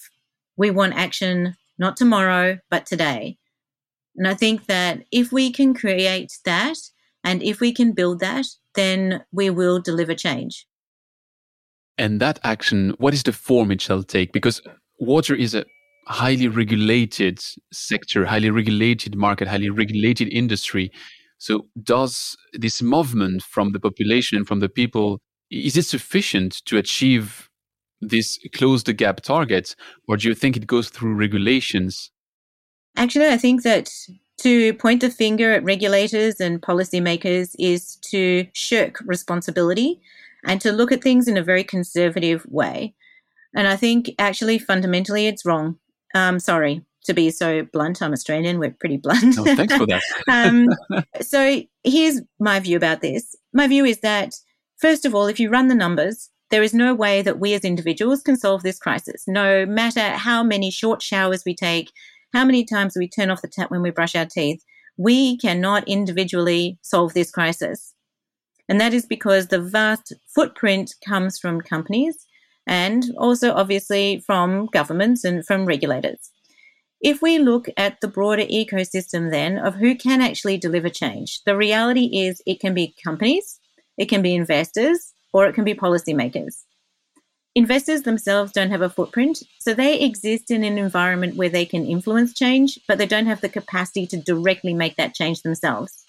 [0.57, 3.37] We want action not tomorrow, but today.
[4.15, 6.77] And I think that if we can create that
[7.23, 10.65] and if we can build that, then we will deliver change.
[11.97, 14.31] And that action, what is the form it shall take?
[14.31, 14.61] Because
[14.99, 15.65] water is a
[16.07, 17.39] highly regulated
[17.71, 20.91] sector, highly regulated market, highly regulated industry.
[21.37, 26.77] So does this movement from the population and from the people, is it sufficient to
[26.77, 27.49] achieve
[28.01, 29.75] this close the gap targets,
[30.07, 32.11] or do you think it goes through regulations?
[32.95, 33.89] Actually, I think that
[34.41, 40.01] To point the finger at regulators and policymakers is to shirk responsibility
[40.43, 42.95] and to look at things in a very conservative way.
[43.53, 45.77] And I think actually fundamentally it's wrong.
[46.15, 48.01] Um, sorry to be so blunt.
[48.01, 48.57] I'm Australian.
[48.57, 49.37] We're pretty blunt.
[49.37, 50.01] Oh, thanks for that.
[50.27, 50.69] um,
[51.21, 53.35] so here's my view about this.
[53.53, 54.33] My view is that,
[54.77, 57.61] first of all, if you run the numbers, there is no way that we as
[57.61, 59.23] individuals can solve this crisis.
[59.27, 61.91] No matter how many short showers we take,
[62.33, 64.63] how many times we turn off the tap when we brush our teeth,
[64.97, 67.93] we cannot individually solve this crisis.
[68.69, 72.25] And that is because the vast footprint comes from companies
[72.67, 76.31] and also obviously from governments and from regulators.
[77.01, 81.57] If we look at the broader ecosystem then of who can actually deliver change, the
[81.57, 83.59] reality is it can be companies,
[83.97, 86.63] it can be investors, or it can be policymakers.
[87.53, 91.85] Investors themselves don't have a footprint, so they exist in an environment where they can
[91.85, 96.05] influence change, but they don't have the capacity to directly make that change themselves.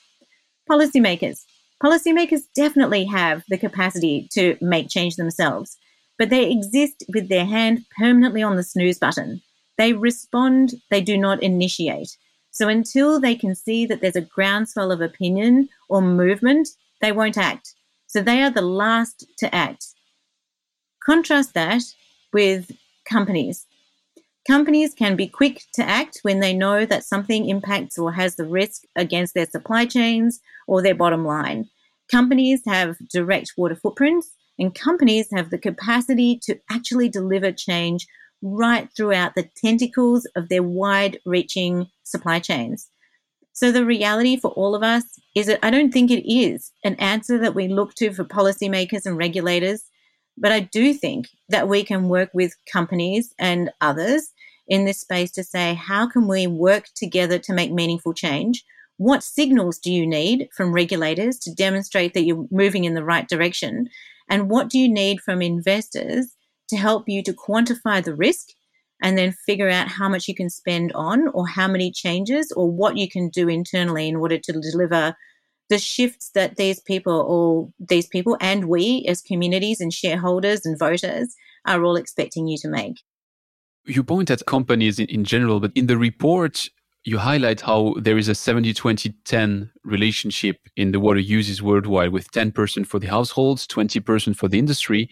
[0.70, 1.44] Policymakers.
[1.82, 5.76] Policymakers definitely have the capacity to make change themselves,
[6.16, 9.42] but they exist with their hand permanently on the snooze button.
[9.78, 12.16] They respond, they do not initiate.
[12.52, 16.68] So until they can see that there's a groundswell of opinion or movement,
[17.00, 17.74] they won't act.
[18.12, 19.86] So they are the last to act.
[21.02, 21.82] Contrast that
[22.30, 22.70] with
[23.08, 23.66] companies.
[24.46, 28.44] Companies can be quick to act when they know that something impacts or has the
[28.44, 31.70] risk against their supply chains or their bottom line.
[32.10, 38.06] Companies have direct water footprints, and companies have the capacity to actually deliver change
[38.42, 42.90] right throughout the tentacles of their wide reaching supply chains.
[43.52, 46.94] So the reality for all of us is that I don't think it is an
[46.96, 49.84] answer that we look to for policymakers and regulators,
[50.38, 54.32] but I do think that we can work with companies and others
[54.68, 58.64] in this space to say, how can we work together to make meaningful change?
[58.96, 63.28] What signals do you need from regulators to demonstrate that you're moving in the right
[63.28, 63.88] direction?
[64.30, 66.34] And what do you need from investors
[66.68, 68.48] to help you to quantify the risk
[69.02, 72.70] and then figure out how much you can spend on or how many changes or
[72.70, 75.14] what you can do internally in order to deliver
[75.68, 80.78] the shifts that these people or these people and we as communities and shareholders and
[80.78, 81.34] voters
[81.66, 83.00] are all expecting you to make.
[83.84, 86.68] You point at companies in, in general, but in the report,
[87.04, 92.10] you highlight how there is a 70 20 10 relationship in the water uses worldwide
[92.10, 95.08] with 10% for the households 20% for the industry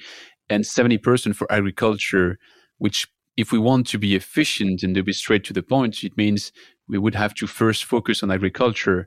[0.48, 2.38] and 70% for agriculture,
[2.78, 6.16] which if we want to be efficient and to be straight to the point, it
[6.16, 6.52] means
[6.88, 9.06] we would have to first focus on agriculture.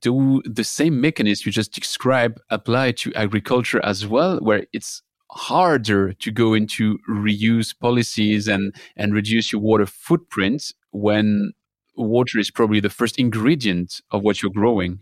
[0.00, 6.12] Do the same mechanism you just described apply to agriculture as well, where it's harder
[6.12, 11.52] to go into reuse policies and, and reduce your water footprint when
[11.96, 15.00] water is probably the first ingredient of what you're growing?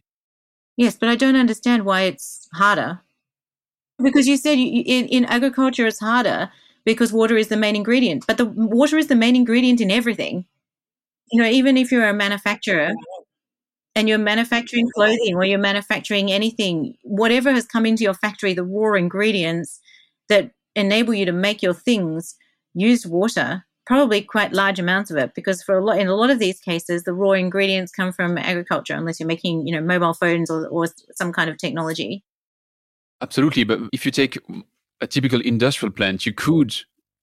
[0.77, 3.01] Yes, but I don't understand why it's harder
[4.03, 6.51] because you said in, in agriculture it's harder
[6.85, 10.45] because water is the main ingredient, but the water is the main ingredient in everything.
[11.33, 12.93] You know, even if you're a manufacturer
[13.95, 18.65] and you're manufacturing clothing or you're manufacturing anything, whatever has come into your factory, the
[18.65, 19.81] raw ingredients
[20.29, 22.37] that enable you to make your things
[22.75, 26.31] use water probably quite large amounts of it because for a lot in a lot
[26.31, 30.15] of these cases the raw ingredients come from agriculture unless you're making you know mobile
[30.15, 32.23] phones or, or some kind of technology
[33.21, 33.65] Absolutely.
[33.65, 34.39] But if you take
[35.01, 36.75] a typical industrial plant, you could,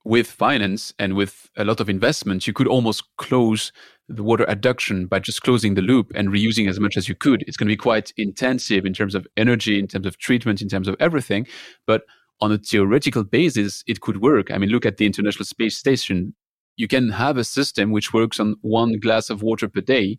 [0.03, 3.71] with finance and with a lot of investment, you could almost close
[4.07, 7.43] the water adduction by just closing the loop and reusing as much as you could.
[7.45, 10.69] It's going to be quite intensive in terms of energy, in terms of treatment, in
[10.69, 11.45] terms of everything.
[11.85, 12.03] But
[12.39, 14.49] on a theoretical basis, it could work.
[14.49, 16.33] I mean, look at the International Space Station.
[16.77, 20.17] You can have a system which works on one glass of water per day.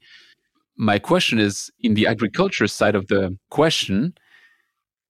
[0.77, 4.15] My question is in the agriculture side of the question,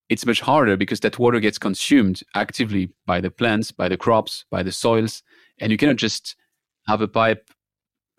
[0.08, 4.44] it's much harder because that water gets consumed actively by the plants, by the crops,
[4.50, 5.22] by the soils,
[5.60, 6.36] and you cannot just
[6.86, 7.50] have a pipe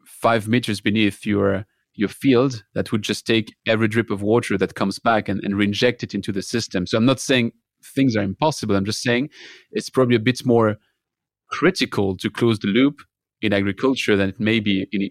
[0.06, 4.76] five meters beneath your your field that would just take every drip of water that
[4.76, 6.88] comes back and, and reinject it into the system.
[6.88, 7.52] So I'm not saying
[7.84, 8.76] things are impossible.
[8.76, 9.30] I'm just saying
[9.72, 10.78] it's probably a bit more
[11.50, 13.02] critical to close the loop
[13.42, 15.10] in agriculture than it may be in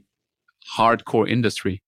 [0.78, 1.82] hardcore industry.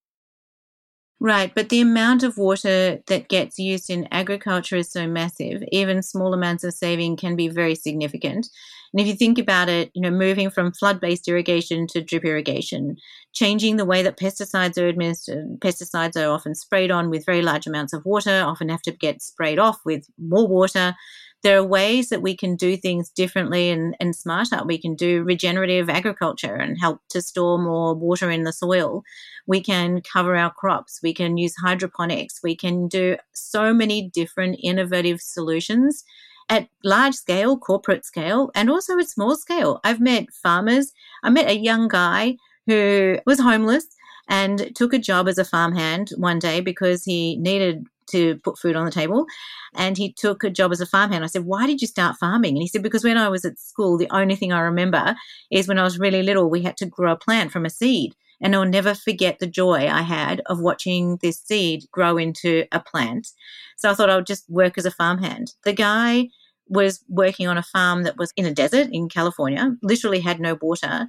[1.22, 5.62] Right, but the amount of water that gets used in agriculture is so massive.
[5.70, 8.48] Even small amounts of saving can be very significant.
[8.94, 12.96] And if you think about it, you know, moving from flood-based irrigation to drip irrigation,
[13.34, 15.60] changing the way that pesticides are administered.
[15.60, 19.20] Pesticides are often sprayed on with very large amounts of water, often have to get
[19.20, 20.96] sprayed off with more water.
[21.42, 24.62] There are ways that we can do things differently and, and smarter.
[24.64, 29.02] We can do regenerative agriculture and help to store more water in the soil.
[29.46, 31.00] We can cover our crops.
[31.02, 32.40] We can use hydroponics.
[32.42, 36.04] We can do so many different innovative solutions
[36.50, 39.80] at large scale, corporate scale, and also at small scale.
[39.84, 40.92] I've met farmers.
[41.22, 42.36] I met a young guy
[42.66, 43.86] who was homeless
[44.28, 48.76] and took a job as a farmhand one day because he needed to put food
[48.76, 49.26] on the table.
[49.74, 51.24] And he took a job as a farmhand.
[51.24, 52.54] I said, Why did you start farming?
[52.54, 55.14] And he said, Because when I was at school, the only thing I remember
[55.50, 58.14] is when I was really little, we had to grow a plant from a seed.
[58.42, 62.80] And I'll never forget the joy I had of watching this seed grow into a
[62.80, 63.28] plant.
[63.76, 65.52] So I thought I would just work as a farmhand.
[65.64, 66.28] The guy
[66.70, 70.56] was working on a farm that was in a desert in California, literally had no
[70.60, 71.08] water.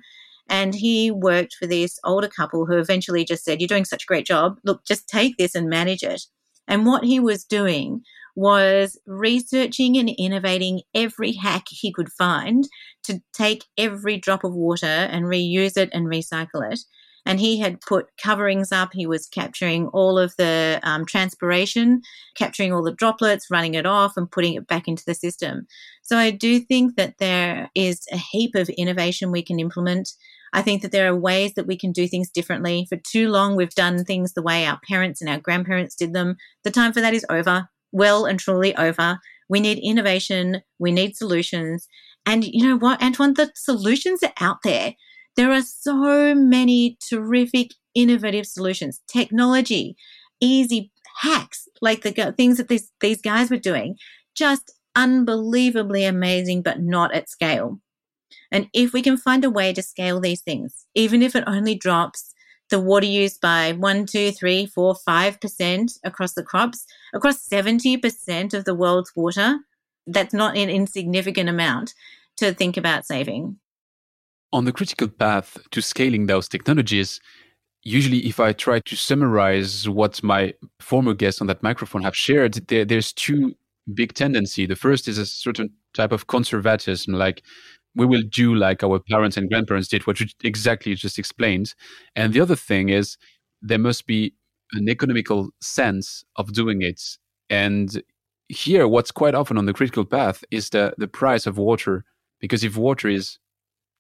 [0.50, 4.08] And he worked for this older couple who eventually just said, You're doing such a
[4.08, 4.58] great job.
[4.66, 6.24] Look, just take this and manage it.
[6.72, 8.02] And what he was doing
[8.34, 12.64] was researching and innovating every hack he could find
[13.04, 16.80] to take every drop of water and reuse it and recycle it.
[17.26, 18.94] And he had put coverings up.
[18.94, 22.02] He was capturing all of the um, transpiration,
[22.38, 25.68] capturing all the droplets, running it off, and putting it back into the system.
[26.04, 30.14] So I do think that there is a heap of innovation we can implement.
[30.54, 32.86] I think that there are ways that we can do things differently.
[32.90, 36.36] For too long, we've done things the way our parents and our grandparents did them.
[36.64, 39.20] The time for that is over, well and truly over.
[39.50, 41.88] We need innovation, we need solutions.
[42.26, 44.94] And you know what, Antoine, the solutions are out there.
[45.36, 49.96] There are so many terrific, innovative solutions, technology,
[50.42, 50.92] easy
[51.22, 53.96] hacks, like the things that these, these guys were doing,
[54.36, 57.80] just unbelievably amazing, but not at scale.
[58.52, 61.76] And if we can find a way to scale these things, even if it only
[61.76, 62.34] drops
[62.70, 68.54] the water use by one, two, three, four, five percent across the crops, across 70%
[68.54, 69.58] of the world's water,
[70.08, 71.94] that's not an insignificant amount
[72.38, 73.58] to think about saving.
[74.54, 77.20] On the critical path to scaling those technologies,
[77.84, 82.56] usually if I try to summarize what my former guests on that microphone have shared,
[82.68, 83.56] there, there's two
[83.94, 84.66] big tendency.
[84.66, 87.44] The first is a certain type of conservatism, like
[87.96, 91.74] we will do like our parents and grandparents did, what you exactly just explained.
[92.16, 93.18] And the other thing is
[93.62, 94.34] there must be
[94.74, 97.02] an economical sense of doing it.
[97.50, 98.02] And
[98.48, 102.06] here, what's quite often on the critical path is the, the price of water.
[102.40, 103.38] Because if water is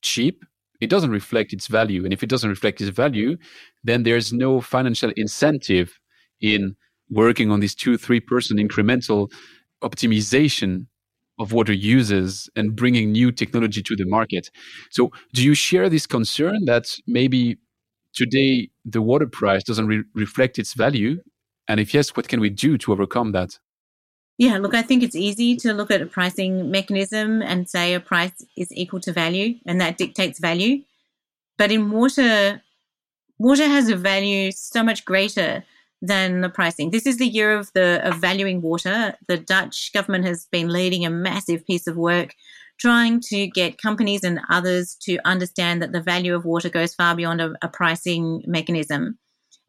[0.02, 0.44] cheap,
[0.80, 2.04] it doesn't reflect its value.
[2.04, 3.38] And if it doesn't reflect its value,
[3.84, 6.00] then there's no financial incentive
[6.39, 6.76] in
[7.10, 9.30] working on this two, three person incremental
[9.84, 10.88] optimization
[11.42, 14.52] of water uses and bringing new technology to the market.
[14.92, 17.58] So, do you share this concern that maybe
[18.14, 21.22] today the water price doesn't re- reflect its value?
[21.68, 23.58] And if yes, what can we do to overcome that?
[24.38, 28.00] Yeah, look, I think it's easy to look at a pricing mechanism and say a
[28.00, 30.84] price is equal to value, and that dictates value.
[31.58, 32.62] But in water,
[33.38, 35.64] water has a value so much greater
[36.02, 36.89] than the pricing.
[36.89, 39.16] This is the year of the of valuing water.
[39.28, 42.34] The Dutch government has been leading a massive piece of work
[42.80, 47.16] trying to get companies and others to understand that the value of water goes far
[47.16, 49.20] beyond a, a pricing mechanism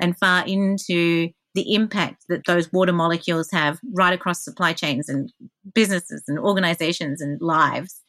[0.01, 5.31] and far into the impact that those water molecules have right across supply chains and
[5.75, 8.01] businesses and organizations and lives.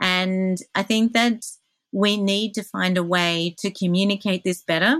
[0.00, 1.44] And I think that
[1.92, 4.96] we need to find a way to communicate this better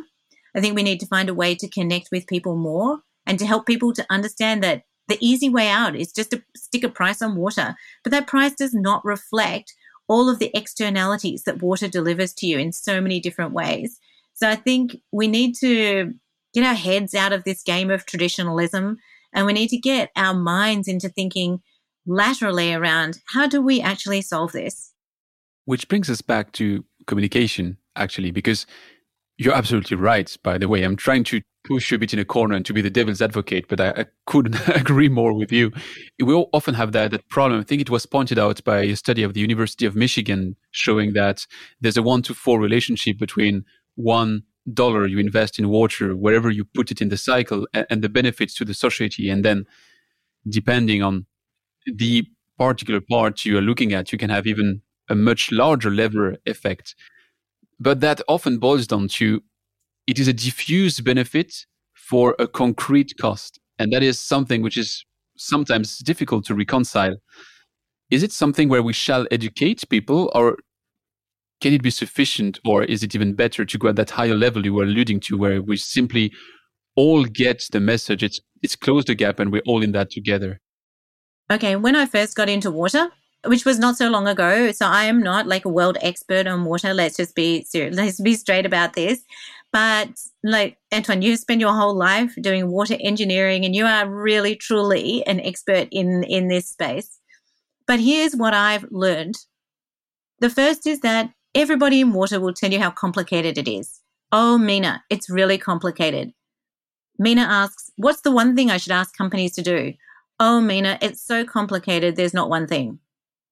[0.55, 3.47] I think we need to find a way to connect with people more and to
[3.47, 7.21] help people to understand that the easy way out is just to stick a price
[7.21, 7.75] on water.
[8.05, 9.75] But that price does not reflect
[10.09, 13.99] all of the externalities that water delivers to you in so many different ways.
[14.35, 16.15] So I think we need to
[16.55, 18.99] get our heads out of this game of traditionalism
[19.33, 21.61] and we need to get our minds into thinking
[22.07, 24.93] laterally around how do we actually solve this?
[25.65, 28.67] Which brings us back to communication, actually, because
[29.41, 30.83] you're absolutely right, by the way.
[30.83, 33.23] I'm trying to push you a bit in a corner and to be the devil's
[33.23, 35.73] advocate, but I, I couldn't agree more with you.
[36.23, 37.59] We all often have that, that problem.
[37.59, 41.15] I think it was pointed out by a study of the University of Michigan showing
[41.15, 41.47] that
[41.81, 43.65] there's a one to four relationship between
[43.95, 44.43] one
[44.75, 48.11] dollar you invest in water, wherever you put it in the cycle, and, and the
[48.11, 49.31] benefits to the society.
[49.31, 49.65] And then,
[50.47, 51.25] depending on
[51.87, 52.27] the
[52.59, 56.95] particular part you are looking at, you can have even a much larger lever effect
[57.81, 59.43] but that often boils down to
[60.07, 63.59] it is a diffuse benefit for a concrete cost.
[63.79, 65.05] And that is something which is
[65.37, 67.17] sometimes difficult to reconcile.
[68.11, 70.59] Is it something where we shall educate people, or
[71.61, 74.65] can it be sufficient, or is it even better to go at that higher level
[74.65, 76.33] you were alluding to, where we simply
[76.97, 78.23] all get the message?
[78.23, 80.61] It's it's close the gap, and we're all in that together.
[81.51, 83.09] Okay, when I first got into water,
[83.47, 86.65] which was not so long ago, so I am not like a world expert on
[86.65, 86.93] water.
[86.93, 87.97] Let's just be serious.
[87.97, 89.23] Let's be straight about this.
[89.73, 90.09] But
[90.43, 95.25] like Antoine, you spend your whole life doing water engineering and you are really truly
[95.27, 97.19] an expert in in this space.
[97.87, 99.37] But here's what I've learned.
[100.41, 104.01] The first is that everybody in water will tell you how complicated it is.
[104.33, 106.33] Oh, Mina, it's really complicated.
[107.19, 109.95] Mina asks, What's the one thing I should ask companies to do?
[110.39, 112.99] Oh, Mina, it's so complicated, there's not one thing.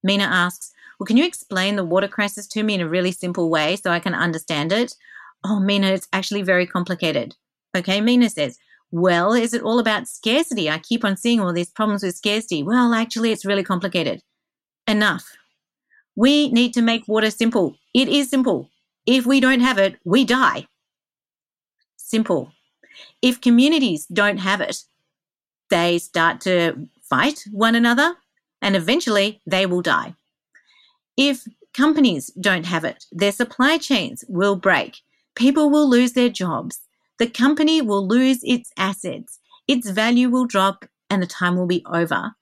[0.02, 3.50] Mina asks, Well, can you explain the water crisis to me in a really simple
[3.50, 4.94] way so I can understand it?
[5.44, 7.34] Oh, Mina, it's actually very complicated.
[7.76, 8.58] Okay, Mina says,
[8.90, 10.70] Well, is it all about scarcity?
[10.70, 12.62] I keep on seeing all these problems with scarcity.
[12.62, 14.22] Well, actually, it's really complicated.
[14.86, 15.36] Enough.
[16.16, 17.76] We need to make water simple.
[17.94, 18.70] It is simple.
[19.06, 20.66] If we don't have it, we die.
[21.96, 22.52] Simple.
[23.22, 24.82] If communities don't have it,
[25.70, 28.16] they start to fight one another
[28.62, 30.14] and eventually they will die.
[31.16, 31.44] If
[31.74, 34.98] companies don't have it, their supply chains will break.
[35.34, 36.80] People will lose their jobs.
[37.18, 39.38] The company will lose its assets.
[39.66, 42.34] Its value will drop and the time will be over.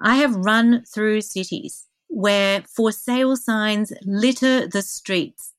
[0.00, 5.52] I have run through cities where for sale signs litter the streets,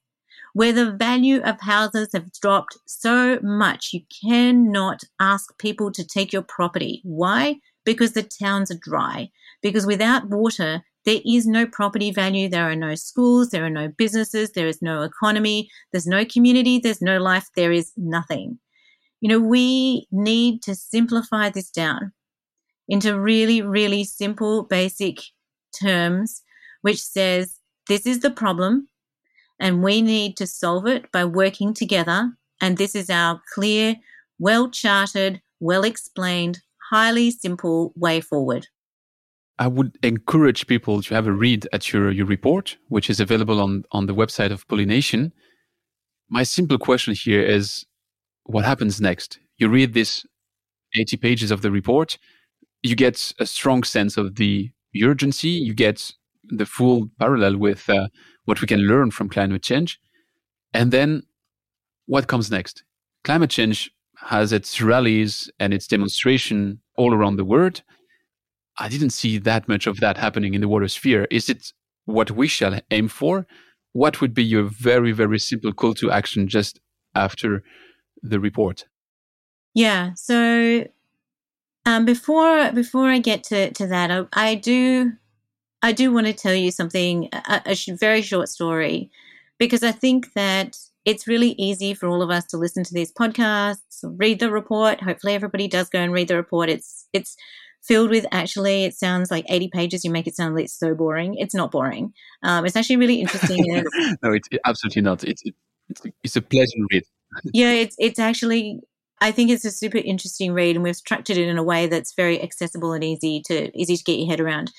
[0.54, 6.32] where the value of houses have dropped so much you cannot ask people to take
[6.32, 7.02] your property.
[7.04, 7.58] Why?
[7.84, 9.32] Because the towns are dry.
[9.62, 12.50] Because without water, there is no property value.
[12.50, 13.50] There are no schools.
[13.50, 14.52] There are no businesses.
[14.52, 15.70] There is no economy.
[15.92, 16.80] There's no community.
[16.80, 17.48] There's no life.
[17.56, 18.60] There is nothing.
[19.22, 22.12] You know, we need to simplify this down
[22.90, 25.20] into really, really simple, basic
[25.82, 26.44] terms,
[26.82, 28.88] which says this is the problem
[29.60, 32.32] and we need to solve it by working together.
[32.62, 33.96] And this is our clear,
[34.40, 38.68] well charted, well explained, highly simple way forward.
[39.60, 43.60] I would encourage people to have a read at your, your report, which is available
[43.60, 45.34] on, on the website of Pollination.
[46.30, 47.86] My simple question here is
[48.44, 49.40] what happens next?
[49.58, 50.26] You read this
[50.96, 52.18] 80 pages of the report,
[52.84, 54.72] you get a strong sense of the
[55.04, 56.12] urgency, you get
[56.50, 58.08] the full parallel with uh,
[58.46, 60.00] what we can learn from climate change.
[60.74, 61.24] And then
[62.06, 62.84] what comes next?
[63.24, 67.84] Climate change has its rallies and its demonstration all around the world.
[68.78, 71.28] I didn't see that much of that happening in the water sphere.
[71.32, 71.74] Is it
[72.06, 73.46] what we shall aim for?
[73.94, 76.80] What would be your very, very simple call to action just
[77.16, 77.64] after
[78.22, 78.86] the report?
[79.74, 80.12] Yeah.
[80.16, 80.88] So
[81.86, 85.14] um, before before I get to, to that, I, I do
[85.82, 89.12] I do want to tell you something, a, a sh- very short story,
[89.58, 93.14] because I think that it's really easy for all of us to listen to these
[93.14, 95.02] podcasts, read the report.
[95.02, 96.70] Hopefully, everybody does go and read the report.
[96.70, 97.38] It's it's
[97.88, 100.94] filled with actually it sounds like 80 pages you make it sound like it's so
[100.94, 101.36] boring.
[101.36, 102.14] It's not boring.
[102.44, 103.64] Um, it's actually really interesting
[104.24, 105.24] no it's absolutely not.
[105.24, 105.44] It's
[105.90, 107.04] it's, it's a pleasant read.
[107.54, 108.80] Yeah it's it's actually
[109.20, 112.14] i think it's a super interesting read and we've structured it in a way that's
[112.14, 114.72] very accessible and easy to easy to get your head around.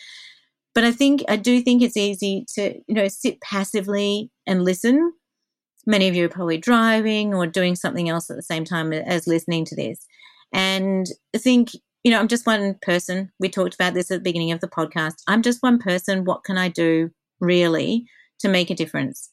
[0.74, 5.12] But i think i do think it's easy to you know sit passively and listen.
[5.86, 9.26] Many of you are probably driving or doing something else at the same time as
[9.26, 10.06] listening to this.
[10.52, 11.70] And i think
[12.04, 13.30] you know, I'm just one person.
[13.38, 15.22] We talked about this at the beginning of the podcast.
[15.26, 16.24] I'm just one person.
[16.24, 18.06] What can I do really
[18.40, 19.30] to make a difference?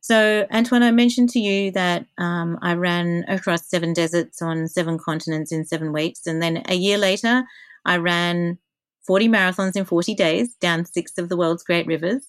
[0.00, 4.98] So, Antoine, I mentioned to you that um, I ran across seven deserts on seven
[4.98, 6.26] continents in seven weeks.
[6.26, 7.42] And then a year later,
[7.84, 8.58] I ran
[9.04, 12.24] 40 marathons in 40 days down six of the world's great rivers.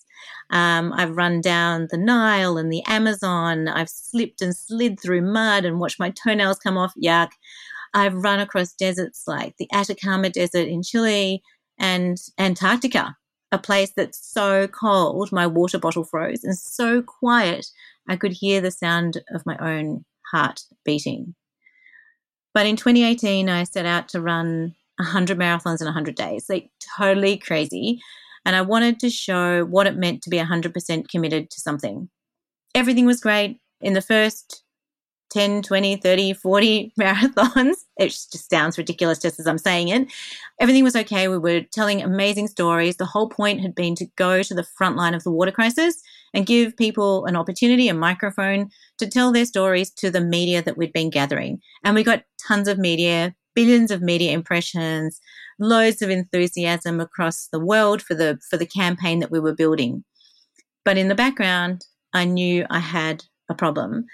[0.49, 3.67] Um, I've run down the Nile and the Amazon.
[3.67, 6.93] I've slipped and slid through mud and watched my toenails come off.
[7.01, 7.29] Yuck.
[7.93, 11.41] I've run across deserts like the Atacama Desert in Chile
[11.79, 13.15] and Antarctica,
[13.51, 17.67] a place that's so cold my water bottle froze and so quiet
[18.09, 21.35] I could hear the sound of my own heart beating.
[22.53, 27.37] But in 2018, I set out to run 100 marathons in 100 days, like totally
[27.37, 27.99] crazy.
[28.45, 32.09] And I wanted to show what it meant to be 100% committed to something.
[32.73, 33.59] Everything was great.
[33.81, 34.63] In the first
[35.29, 37.75] 10, 20, 30, 40 marathons.
[37.97, 40.11] It just sounds ridiculous just as I'm saying it.
[40.59, 41.27] Everything was okay.
[41.27, 42.97] We were telling amazing stories.
[42.97, 46.01] The whole point had been to go to the front line of the water crisis
[46.33, 48.69] and give people an opportunity, a microphone
[48.99, 51.59] to tell their stories to the media that we'd been gathering.
[51.83, 55.19] And we got tons of media, billions of media impressions,
[55.59, 60.03] loads of enthusiasm across the world for the for the campaign that we were building.
[60.85, 64.05] But in the background, I knew I had a problem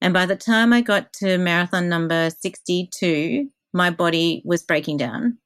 [0.00, 5.38] and by the time I got to marathon number 62, my body was breaking down.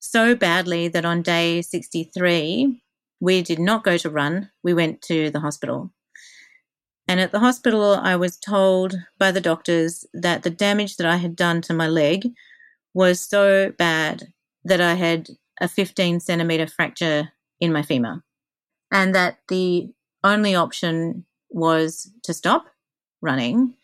[0.00, 2.80] so badly that on day 63,
[3.20, 4.50] we did not go to run.
[4.62, 5.92] We went to the hospital.
[7.08, 11.16] And at the hospital, I was told by the doctors that the damage that I
[11.16, 12.28] had done to my leg
[12.92, 14.32] was so bad
[14.64, 15.28] that I had
[15.60, 18.22] a 15 centimeter fracture in my femur,
[18.90, 19.90] and that the
[20.22, 22.66] only option was to stop
[23.24, 23.74] running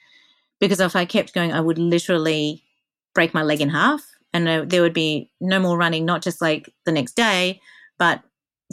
[0.60, 2.62] because if I kept going, I would literally
[3.14, 6.72] break my leg in half and there would be no more running, not just like
[6.84, 7.60] the next day,
[7.98, 8.22] but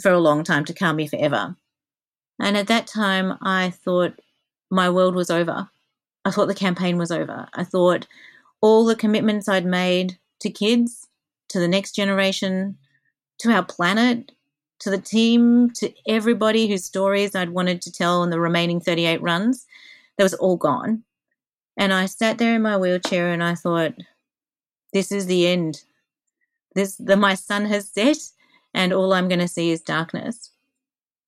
[0.00, 1.56] for a long time to come, if ever.
[2.40, 4.20] And at that time, I thought
[4.70, 5.68] my world was over.
[6.24, 7.48] I thought the campaign was over.
[7.54, 8.06] I thought
[8.60, 11.08] all the commitments I'd made to kids,
[11.48, 12.76] to the next generation,
[13.38, 14.32] to our planet,
[14.80, 19.20] to the team, to everybody whose stories I'd wanted to tell in the remaining 38
[19.22, 19.66] runs,
[20.18, 21.04] that was all gone.
[21.76, 23.94] And I sat there in my wheelchair and I thought,
[24.92, 25.84] this is the end.
[26.74, 28.18] This the my sun has set
[28.74, 30.50] and all I'm going to see is darkness.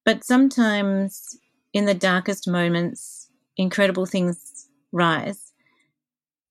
[0.04, 1.38] But sometimes
[1.72, 5.52] in the darkest moments incredible things rise.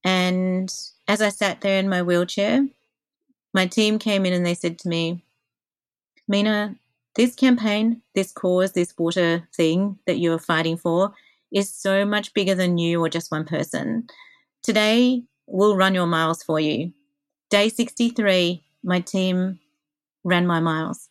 [0.03, 0.73] And
[1.07, 2.65] as I sat there in my wheelchair,
[3.53, 5.23] my team came in and they said to me,
[6.27, 6.75] Mina,
[7.15, 11.13] this campaign, this cause, this water thing that you're fighting for
[11.51, 14.07] is so much bigger than you or just one person.
[14.63, 16.93] Today, we'll run your miles for you.
[17.49, 19.59] Day 63, my team
[20.23, 21.09] ran my miles.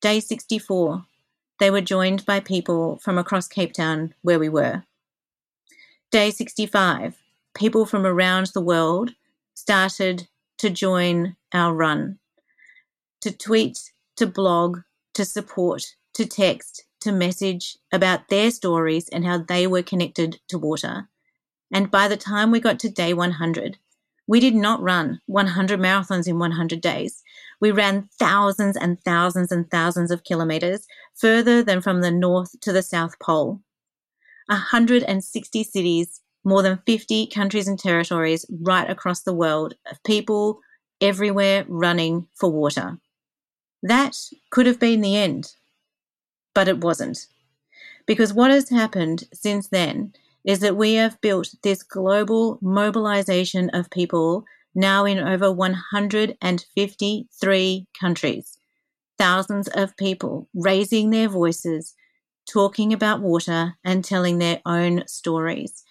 [0.00, 1.04] Day 64,
[1.60, 4.82] they were joined by people from across Cape Town where we were.
[6.10, 7.16] Day 65,
[7.54, 9.12] people from around the world
[9.54, 10.28] started
[10.58, 12.18] to join our run,
[13.20, 14.80] to tweet, to blog,
[15.14, 20.58] to support, to text, to message about their stories and how they were connected to
[20.58, 21.08] water.
[21.72, 23.78] And by the time we got to day 100,
[24.26, 27.22] we did not run 100 marathons in 100 days.
[27.60, 32.72] We ran thousands and thousands and thousands of kilometers further than from the North to
[32.72, 33.60] the South Pole.
[34.46, 40.60] 160 cities, more than 50 countries and territories right across the world of people
[41.00, 42.98] everywhere running for water.
[43.82, 44.16] That
[44.50, 45.54] could have been the end,
[46.54, 47.26] but it wasn't.
[48.06, 50.12] Because what has happened since then
[50.44, 54.44] is that we have built this global mobilization of people
[54.74, 58.58] now in over 153 countries.
[59.18, 61.94] Thousands of people raising their voices,
[62.50, 65.84] talking about water, and telling their own stories.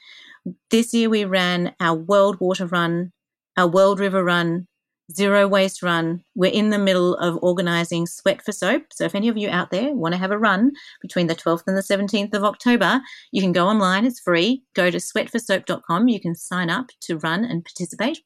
[0.69, 3.13] This year we ran our World Water Run,
[3.55, 4.67] our World River Run,
[5.15, 6.23] Zero Waste Run.
[6.35, 8.93] We're in the middle of organizing Sweat for Soap.
[8.93, 10.71] So if any of you out there want to have a run
[11.01, 14.05] between the 12th and the 17th of October, you can go online.
[14.05, 14.63] It's free.
[14.73, 16.07] Go to sweatforsoap.com.
[16.07, 18.21] You can sign up to run and participate.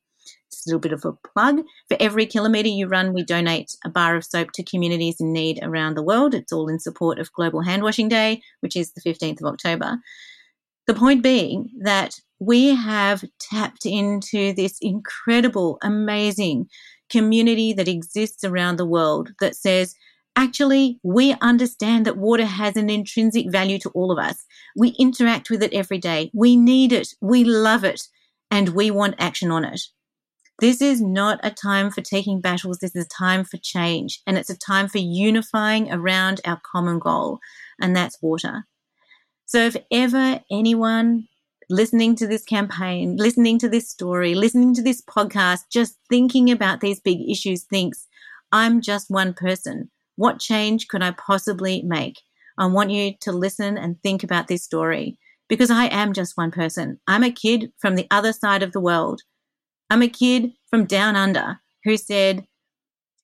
[0.52, 1.64] Just a little bit of a plug.
[1.90, 5.60] For every kilometre you run, we donate a bar of soap to communities in need
[5.62, 6.34] around the world.
[6.34, 9.98] It's all in support of Global Handwashing Day, which is the 15th of October.
[10.88, 16.68] The point being that we have tapped into this incredible, amazing
[17.10, 19.96] community that exists around the world that says,
[20.36, 24.44] actually, we understand that water has an intrinsic value to all of us.
[24.76, 26.32] We interact with it every day.
[26.34, 27.10] We need it.
[27.22, 28.02] We love it.
[28.52, 29.82] And we want action on it.
[30.60, 32.80] This is not a time for taking battles.
[32.80, 34.22] This is a time for change.
[34.26, 37.40] And it's a time for unifying around our common goal.
[37.82, 38.66] And that's water.
[39.46, 41.28] So if ever anyone
[41.70, 46.82] listening to this campaign, listening to this story, listening to this podcast, just thinking about
[46.82, 48.08] these big issues thinks,
[48.52, 49.90] I'm just one person.
[50.16, 52.22] What change could I possibly make?
[52.58, 55.18] I want you to listen and think about this story
[55.50, 57.00] because I am just one person.
[57.08, 59.22] I'm a kid from the other side of the world.
[59.90, 62.46] I'm a kid from down under who said,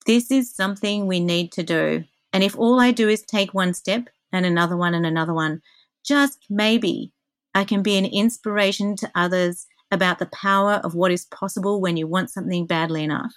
[0.06, 2.04] This is something we need to do.
[2.32, 5.62] And if all I do is take one step and another one and another one,
[6.04, 7.12] just maybe
[7.54, 11.96] I can be an inspiration to others about the power of what is possible when
[11.96, 13.32] you want something badly enough.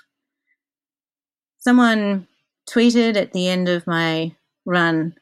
[1.58, 2.28] Someone
[2.70, 4.36] tweeted at the end of my
[4.66, 5.16] run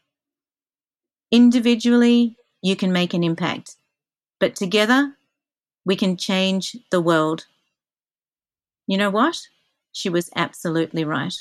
[1.31, 3.75] individually, you can make an impact,
[4.39, 5.15] but together,
[5.85, 7.47] we can change the world.
[8.87, 9.41] You know what?
[9.91, 11.33] She was absolutely right.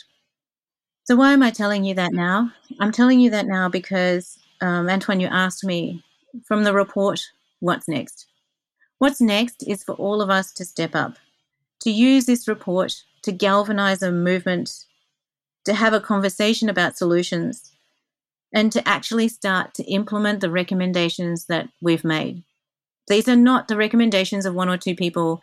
[1.04, 2.52] So, why am I telling you that now?
[2.80, 6.02] I'm telling you that now because um, Antoine, you asked me
[6.46, 7.20] from the report,
[7.62, 8.26] what's next?
[8.98, 11.16] What's next is for all of us to step up,
[11.80, 14.84] to use this report to galvanize a movement,
[15.64, 17.72] to have a conversation about solutions,
[18.52, 22.42] and to actually start to implement the recommendations that we've made.
[23.08, 25.40] These are not the recommendations of one or two people.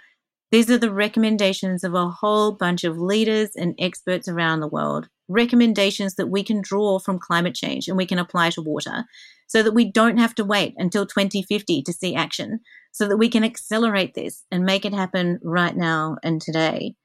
[0.51, 5.07] These are the recommendations of a whole bunch of leaders and experts around the world.
[5.27, 9.05] Recommendations that we can draw from climate change and we can apply to water
[9.45, 13.29] so that we don't have to wait until 2050 to see action, so that we
[13.29, 16.95] can accelerate this and make it happen right now and today.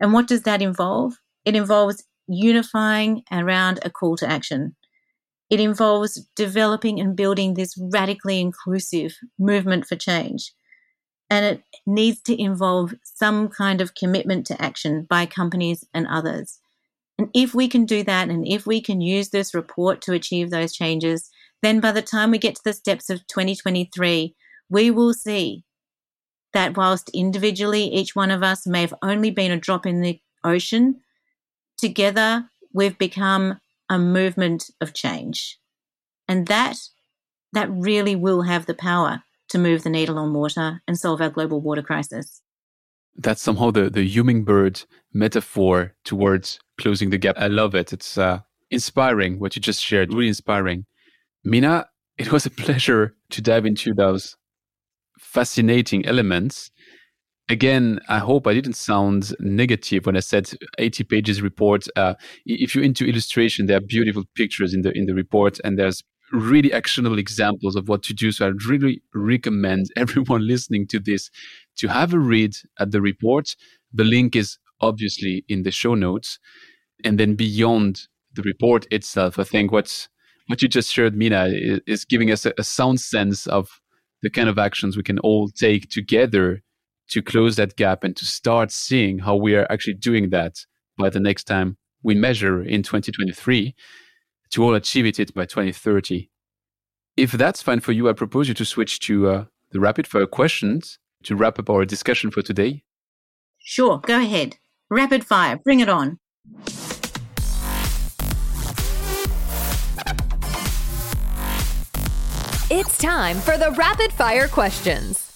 [0.00, 1.14] And what does that involve?
[1.44, 4.76] It involves unifying around a call to action.
[5.50, 10.52] It involves developing and building this radically inclusive movement for change
[11.28, 16.60] and it needs to involve some kind of commitment to action by companies and others.
[17.18, 20.50] And if we can do that, and if we can use this report to achieve
[20.50, 21.30] those changes,
[21.62, 24.34] then by the time we get to the steps of 2023,
[24.68, 25.64] we will see
[26.52, 30.20] that whilst individually each one of us may have only been a drop in the
[30.44, 31.00] ocean,
[31.76, 35.58] together we've become a movement of change.
[36.28, 36.76] And that
[37.52, 41.30] that really will have the power to move the needle on water and solve our
[41.30, 42.42] global water crisis.
[43.16, 44.82] That's somehow the, the hummingbird
[45.12, 47.36] metaphor towards closing the gap.
[47.38, 47.92] I love it.
[47.92, 48.40] It's uh,
[48.70, 50.84] inspiring what you just shared, really inspiring.
[51.44, 51.86] Mina,
[52.18, 54.36] it was a pleasure to dive into those
[55.18, 56.70] fascinating elements.
[57.48, 61.86] Again, I hope I didn't sound negative when I said 80 pages report.
[61.94, 65.78] Uh, if you're into illustration, there are beautiful pictures in the in the report, and
[65.78, 68.32] there's really actionable examples of what to do.
[68.32, 71.30] So I'd really recommend everyone listening to this
[71.78, 73.56] to have a read at the report.
[73.92, 76.38] The link is obviously in the show notes.
[77.04, 80.08] And then beyond the report itself, I think what's
[80.48, 83.80] what you just shared, Mina, is, is giving us a, a sound sense of
[84.22, 86.62] the kind of actions we can all take together
[87.08, 90.64] to close that gap and to start seeing how we are actually doing that
[90.96, 93.74] by the next time we measure in 2023
[94.50, 96.30] to all achieve it by 2030.
[97.16, 100.26] If that's fine for you, I propose you to switch to uh, the rapid fire
[100.26, 102.82] questions to wrap up our discussion for today.
[103.58, 104.56] Sure, go ahead.
[104.90, 106.18] Rapid fire, bring it on.
[112.68, 115.32] It's time for the rapid fire questions.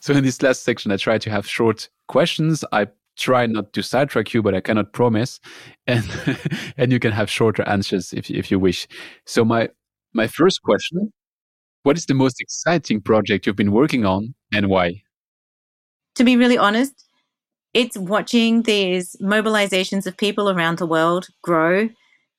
[0.00, 2.64] So, in this last section, I try to have short questions.
[2.70, 5.40] I try not to sidetrack you, but I cannot promise.
[5.86, 6.04] And
[6.76, 8.86] and you can have shorter answers if if you wish.
[9.26, 9.68] So my
[10.12, 11.12] my first question:
[11.82, 15.02] What is the most exciting project you've been working on, and why?
[16.16, 16.94] To be really honest,
[17.74, 21.90] it's watching these mobilizations of people around the world grow.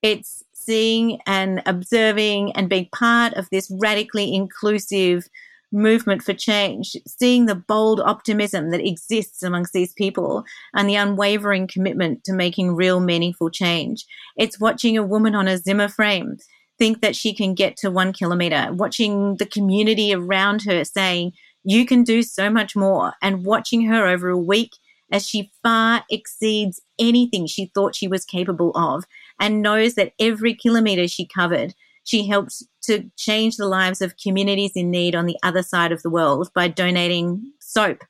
[0.01, 5.27] It's seeing and observing and being part of this radically inclusive
[5.71, 10.43] movement for change, seeing the bold optimism that exists amongst these people
[10.73, 14.05] and the unwavering commitment to making real meaningful change.
[14.37, 16.37] It's watching a woman on a Zimmer frame
[16.77, 21.85] think that she can get to one kilometer, watching the community around her saying, you
[21.85, 24.71] can do so much more, and watching her over a week
[25.11, 29.05] as she far exceeds anything she thought she was capable of
[29.39, 31.73] and knows that every kilometer she covered
[32.07, 36.01] she helped to change the lives of communities in need on the other side of
[36.03, 38.01] the world by donating soap.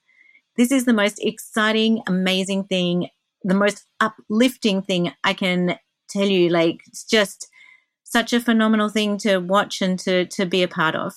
[0.56, 3.10] This is the most exciting, amazing thing,
[3.44, 5.80] the most uplifting thing I can
[6.10, 6.50] tell you.
[6.50, 7.48] Like, it's just
[8.04, 11.16] such a phenomenal thing to watch and to, to be a part of.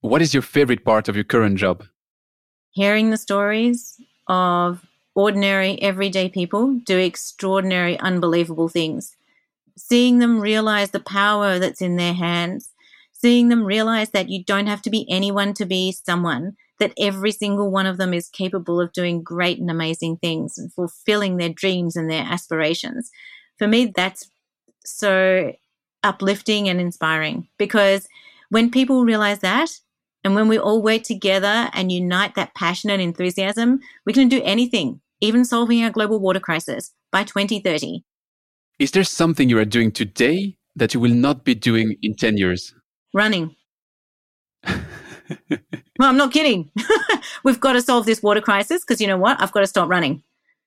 [0.00, 1.84] What is your favorite part of your current job?
[2.70, 9.14] Hearing the stories of ordinary, everyday people do extraordinary, unbelievable things
[9.80, 12.70] seeing them realize the power that's in their hands,
[13.12, 17.32] seeing them realize that you don't have to be anyone to be someone, that every
[17.32, 21.48] single one of them is capable of doing great and amazing things and fulfilling their
[21.48, 23.10] dreams and their aspirations.
[23.58, 24.30] For me, that's
[24.84, 25.52] so
[26.02, 28.08] uplifting and inspiring because
[28.48, 29.70] when people realize that,
[30.24, 34.42] and when we all work together and unite that passion and enthusiasm, we can do
[34.44, 38.04] anything, even solving our global water crisis by 2030.
[38.80, 42.38] Is there something you are doing today that you will not be doing in 10
[42.38, 42.74] years?
[43.12, 43.54] Running.
[44.66, 44.78] well,
[46.00, 46.70] I'm not kidding.
[47.44, 49.38] We've got to solve this water crisis because you know what?
[49.38, 50.22] I've got to stop running.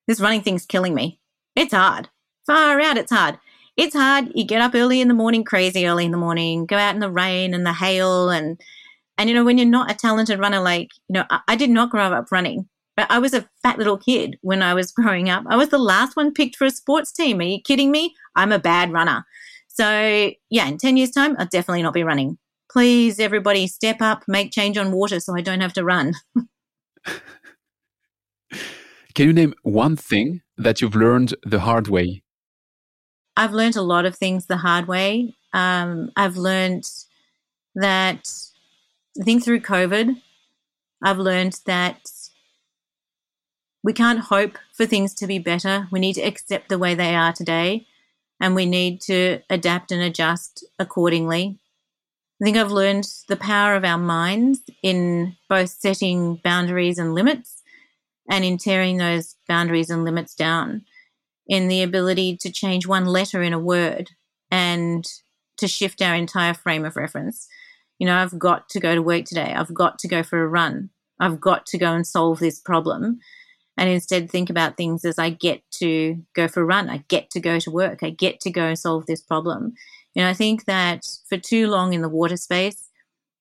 [0.08, 1.20] This running thing's killing me.
[1.56, 2.08] It's hard.
[2.46, 3.40] Far out, it's hard.
[3.78, 4.32] It's hard.
[4.36, 7.00] You get up early in the morning, crazy early in the morning, go out in
[7.00, 8.62] the rain and the hail and
[9.18, 11.72] and you know when you're not a talented runner like you know I, I did
[11.72, 15.30] not grow up running but I was a fat little kid when I was growing
[15.30, 15.44] up.
[15.48, 17.40] I was the last one picked for a sports team.
[17.40, 18.16] Are you kidding me?
[18.36, 19.26] I'm a bad runner.
[19.68, 22.38] So, yeah, in 10 years' time, I'll definitely not be running.
[22.72, 26.14] Please, everybody, step up, make change on water so I don't have to run.
[29.16, 32.24] Can you name one thing that you've learned the hard way?
[33.36, 35.36] I've learned a lot of things the hard way.
[35.54, 36.88] Um, I've learned
[37.76, 38.32] that
[39.20, 40.20] I think through COVID,
[41.04, 42.00] I've learned that
[43.84, 45.88] We can't hope for things to be better.
[45.92, 47.86] We need to accept the way they are today
[48.40, 51.60] and we need to adapt and adjust accordingly.
[52.42, 57.62] I think I've learned the power of our minds in both setting boundaries and limits
[58.30, 60.84] and in tearing those boundaries and limits down,
[61.48, 64.10] in the ability to change one letter in a word
[64.50, 65.06] and
[65.58, 67.48] to shift our entire frame of reference.
[68.00, 69.54] You know, I've got to go to work today.
[69.54, 70.90] I've got to go for a run.
[71.20, 73.20] I've got to go and solve this problem.
[73.78, 76.90] And instead, think about things as I get to go for a run.
[76.90, 78.04] I get to go to work.
[78.04, 79.74] I get to go and solve this problem.
[80.16, 82.90] And I think that for too long in the water space,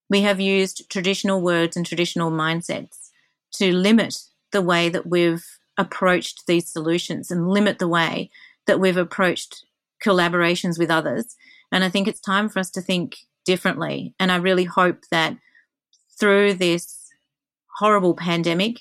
[0.08, 3.10] we have used traditional words and traditional mindsets
[3.52, 4.16] to limit
[4.52, 5.44] the way that we've
[5.76, 8.30] approached these solutions and limit the way
[8.66, 9.64] that we've approached
[10.04, 11.36] collaborations with others.
[11.70, 14.14] And I think it's time for us to think differently.
[14.18, 15.36] And I really hope that
[16.18, 17.10] through this
[17.78, 18.80] horrible pandemic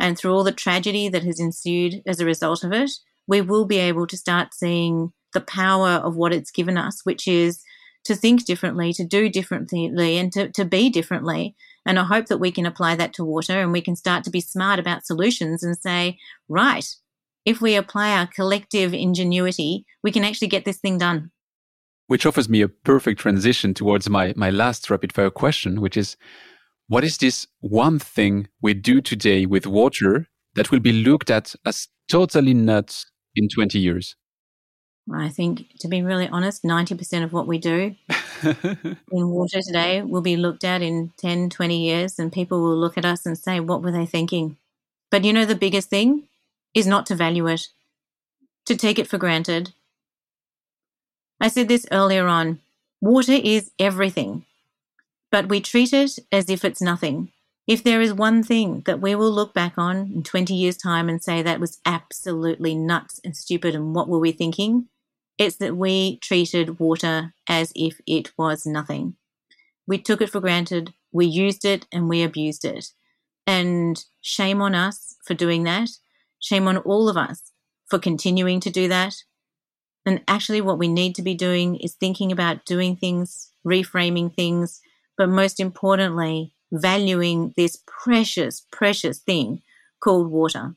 [0.00, 2.90] and through all the tragedy that has ensued as a result of it,
[3.28, 7.28] we will be able to start seeing the power of what it's given us, which
[7.28, 7.62] is
[8.04, 11.54] to think differently, to do differently, and to, to be differently.
[11.84, 14.30] And I hope that we can apply that to water and we can start to
[14.30, 16.86] be smart about solutions and say, right,
[17.44, 21.30] if we apply our collective ingenuity, we can actually get this thing done.
[22.06, 26.16] Which offers me a perfect transition towards my, my last rapid fire question, which is
[26.90, 30.26] what is this one thing we do today with water
[30.56, 34.16] that will be looked at as totally nuts in 20 years?
[35.14, 37.94] I think, to be really honest, 90% of what we do
[38.42, 42.98] in water today will be looked at in 10, 20 years, and people will look
[42.98, 44.56] at us and say, What were they thinking?
[45.12, 46.24] But you know, the biggest thing
[46.74, 47.68] is not to value it,
[48.66, 49.70] to take it for granted.
[51.40, 52.58] I said this earlier on
[53.00, 54.44] water is everything,
[55.30, 57.32] but we treat it as if it's nothing.
[57.66, 61.08] If there is one thing that we will look back on in 20 years' time
[61.08, 64.88] and say that was absolutely nuts and stupid, and what were we thinking?
[65.38, 69.14] It's that we treated water as if it was nothing.
[69.86, 72.92] We took it for granted, we used it, and we abused it.
[73.46, 75.90] And shame on us for doing that.
[76.40, 77.52] Shame on all of us
[77.86, 79.14] for continuing to do that.
[80.06, 84.80] And actually, what we need to be doing is thinking about doing things, reframing things,
[85.20, 89.60] but most importantly, valuing this precious, precious thing
[90.02, 90.74] called water.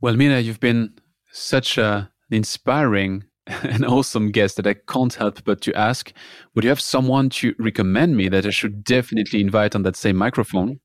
[0.00, 0.94] Well, Mina, you've been
[1.30, 6.12] such an inspiring an awesome guest that I can't help but to ask.
[6.56, 10.16] Would you have someone to recommend me that I should definitely invite on that same
[10.16, 10.80] microphone?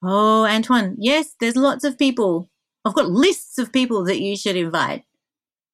[0.00, 2.52] Oh, Antoine, yes, there's lots of people.
[2.84, 5.02] I've got lists of people that you should invite.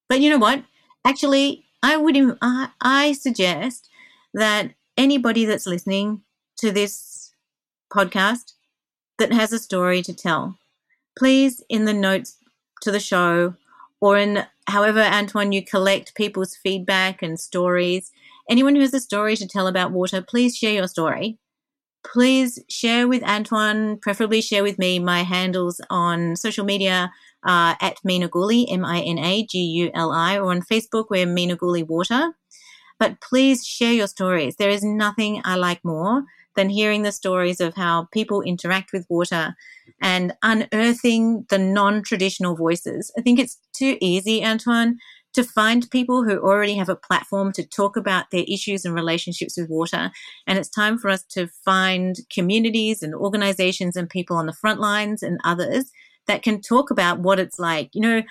[0.07, 0.63] But you know what?
[1.05, 3.87] Actually, I would I, I suggest
[4.33, 6.21] that anybody that's listening
[6.57, 7.33] to this
[7.91, 8.51] podcast
[9.17, 10.57] that has a story to tell,
[11.17, 12.35] please in the notes
[12.81, 13.55] to the show
[14.01, 18.11] or in however, Antoine, you collect people's feedback and stories.
[18.49, 21.37] Anyone who has a story to tell about water, please share your story.
[22.05, 24.99] Please share with Antoine, preferably share with me.
[24.99, 27.11] My handles on social media
[27.45, 31.05] are at Mina Guli, M I N A G U L I, or on Facebook,
[31.09, 32.35] we're Mina Water.
[32.99, 34.57] But please share your stories.
[34.57, 36.23] There is nothing I like more
[36.55, 39.55] than hearing the stories of how people interact with water
[40.01, 43.11] and unearthing the non traditional voices.
[43.17, 44.97] I think it's too easy, Antoine,
[45.33, 49.57] to find people who already have a platform to talk about their issues and relationships
[49.57, 50.11] with water.
[50.47, 54.79] And it's time for us to find communities and organizations and people on the front
[54.79, 55.91] lines and others
[56.27, 57.89] that can talk about what it's like.
[57.93, 58.21] You know,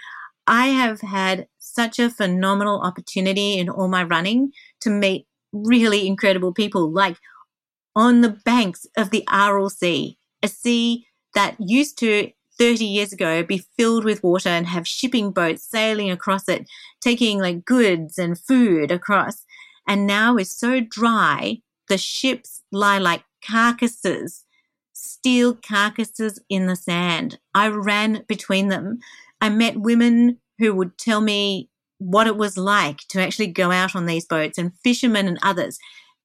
[0.49, 6.55] I have had such a phenomenal opportunity in all my running to meet really incredible
[6.55, 7.19] people like
[7.95, 13.43] on the banks of the Aral Sea, a sea that used to 30 years ago
[13.43, 16.67] be filled with water and have shipping boats sailing across it,
[17.01, 19.45] taking like goods and food across,
[19.87, 24.45] and now is so dry, the ships lie like carcasses,
[24.95, 27.39] steel carcasses in the sand.
[27.55, 29.01] I ran between them.
[29.41, 33.97] I met women who would tell me what it was like to actually go out
[33.97, 35.79] on these boats and fishermen and others.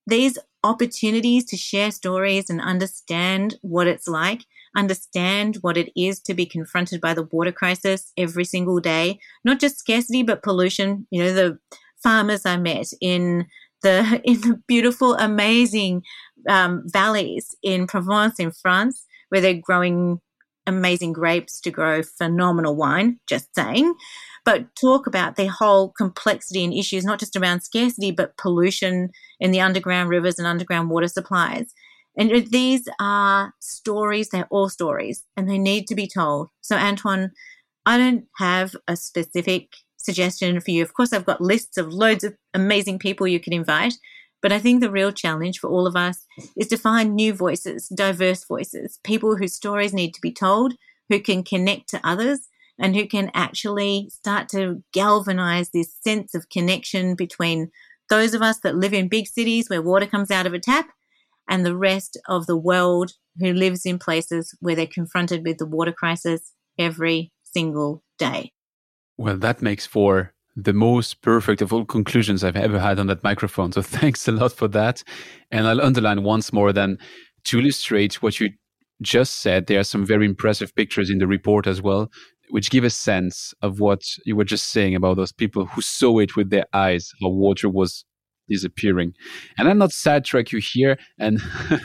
[0.05, 4.41] These opportunities to share stories and understand what it's like
[4.75, 9.59] understand what it is to be confronted by the water crisis every single day, not
[9.59, 11.07] just scarcity, but pollution.
[11.11, 11.59] You know, the
[12.01, 13.45] farmers I met in
[13.81, 16.03] the, in the beautiful, amazing
[16.49, 20.19] um, valleys in Provence in France, where they're growing
[20.67, 23.93] amazing grapes to grow phenomenal wine, just saying.
[24.45, 29.09] But talk about the whole complexity and issues, not just around scarcity, but pollution
[29.39, 31.73] in the underground rivers and underground water supplies
[32.15, 36.49] And these are stories, they're all stories, and they need to be told.
[36.61, 37.31] So, Antoine,
[37.85, 40.83] I don't have a specific suggestion for you.
[40.83, 43.95] Of course, I've got lists of loads of amazing people you can invite,
[44.43, 46.27] but I think the real challenge for all of us
[46.57, 50.73] is to find new voices, diverse voices, people whose stories need to be told,
[51.09, 56.49] who can connect to others, and who can actually start to galvanize this sense of
[56.49, 57.71] connection between
[58.09, 60.89] those of us that live in big cities where water comes out of a tap
[61.49, 65.65] and the rest of the world who lives in places where they're confronted with the
[65.65, 68.51] water crisis every single day.
[69.17, 73.23] Well, that makes for the most perfect of all conclusions I've ever had on that
[73.23, 73.71] microphone.
[73.71, 75.03] So thanks a lot for that.
[75.51, 76.97] And I'll underline once more then
[77.45, 78.51] to illustrate what you
[79.01, 82.09] just said, there are some very impressive pictures in the report as well,
[82.49, 86.19] which give a sense of what you were just saying about those people who saw
[86.19, 88.05] it with their eyes, how water was
[88.47, 89.13] disappearing.
[89.57, 91.41] And I'm not sidetrack you here, and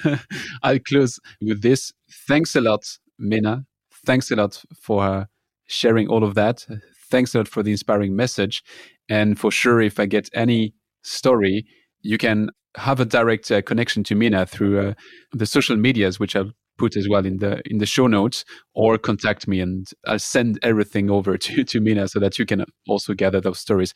[0.62, 1.92] I'll close with this.
[2.28, 2.84] Thanks a lot,
[3.18, 3.64] Mina.
[4.06, 5.28] Thanks a lot for
[5.66, 6.66] sharing all of that.
[7.10, 8.62] Thanks a lot for the inspiring message.
[9.08, 11.66] And for sure, if I get any story,
[12.02, 14.94] you can have a direct uh, connection to Mina through uh,
[15.32, 18.44] the social medias, which I'll put as well in the in the show notes,
[18.74, 22.64] or contact me and I'll send everything over to, to Mina so that you can
[22.86, 23.94] also gather those stories.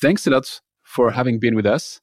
[0.00, 2.00] Thanks a lot for having been with us.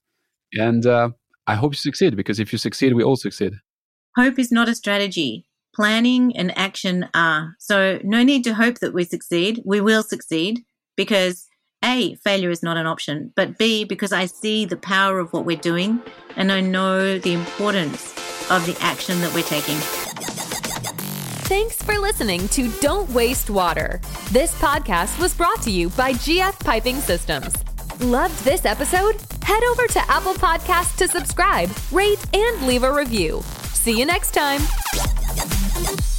[0.54, 1.10] And uh,
[1.46, 3.54] I hope you succeed because if you succeed, we all succeed.
[4.16, 5.47] Hope is not a strategy.
[5.78, 7.54] Planning and action are.
[7.60, 9.62] So, no need to hope that we succeed.
[9.64, 10.62] We will succeed
[10.96, 11.48] because
[11.86, 15.46] A, failure is not an option, but B, because I see the power of what
[15.46, 16.02] we're doing
[16.36, 18.12] and I know the importance
[18.50, 19.78] of the action that we're taking.
[21.46, 24.02] Thanks for listening to Don't Waste Water.
[24.32, 27.54] This podcast was brought to you by GF Piping Systems.
[28.00, 29.18] Loved this episode?
[29.44, 33.44] Head over to Apple Podcasts to subscribe, rate, and leave a review.
[33.74, 34.62] See you next time.
[35.78, 36.17] Bye.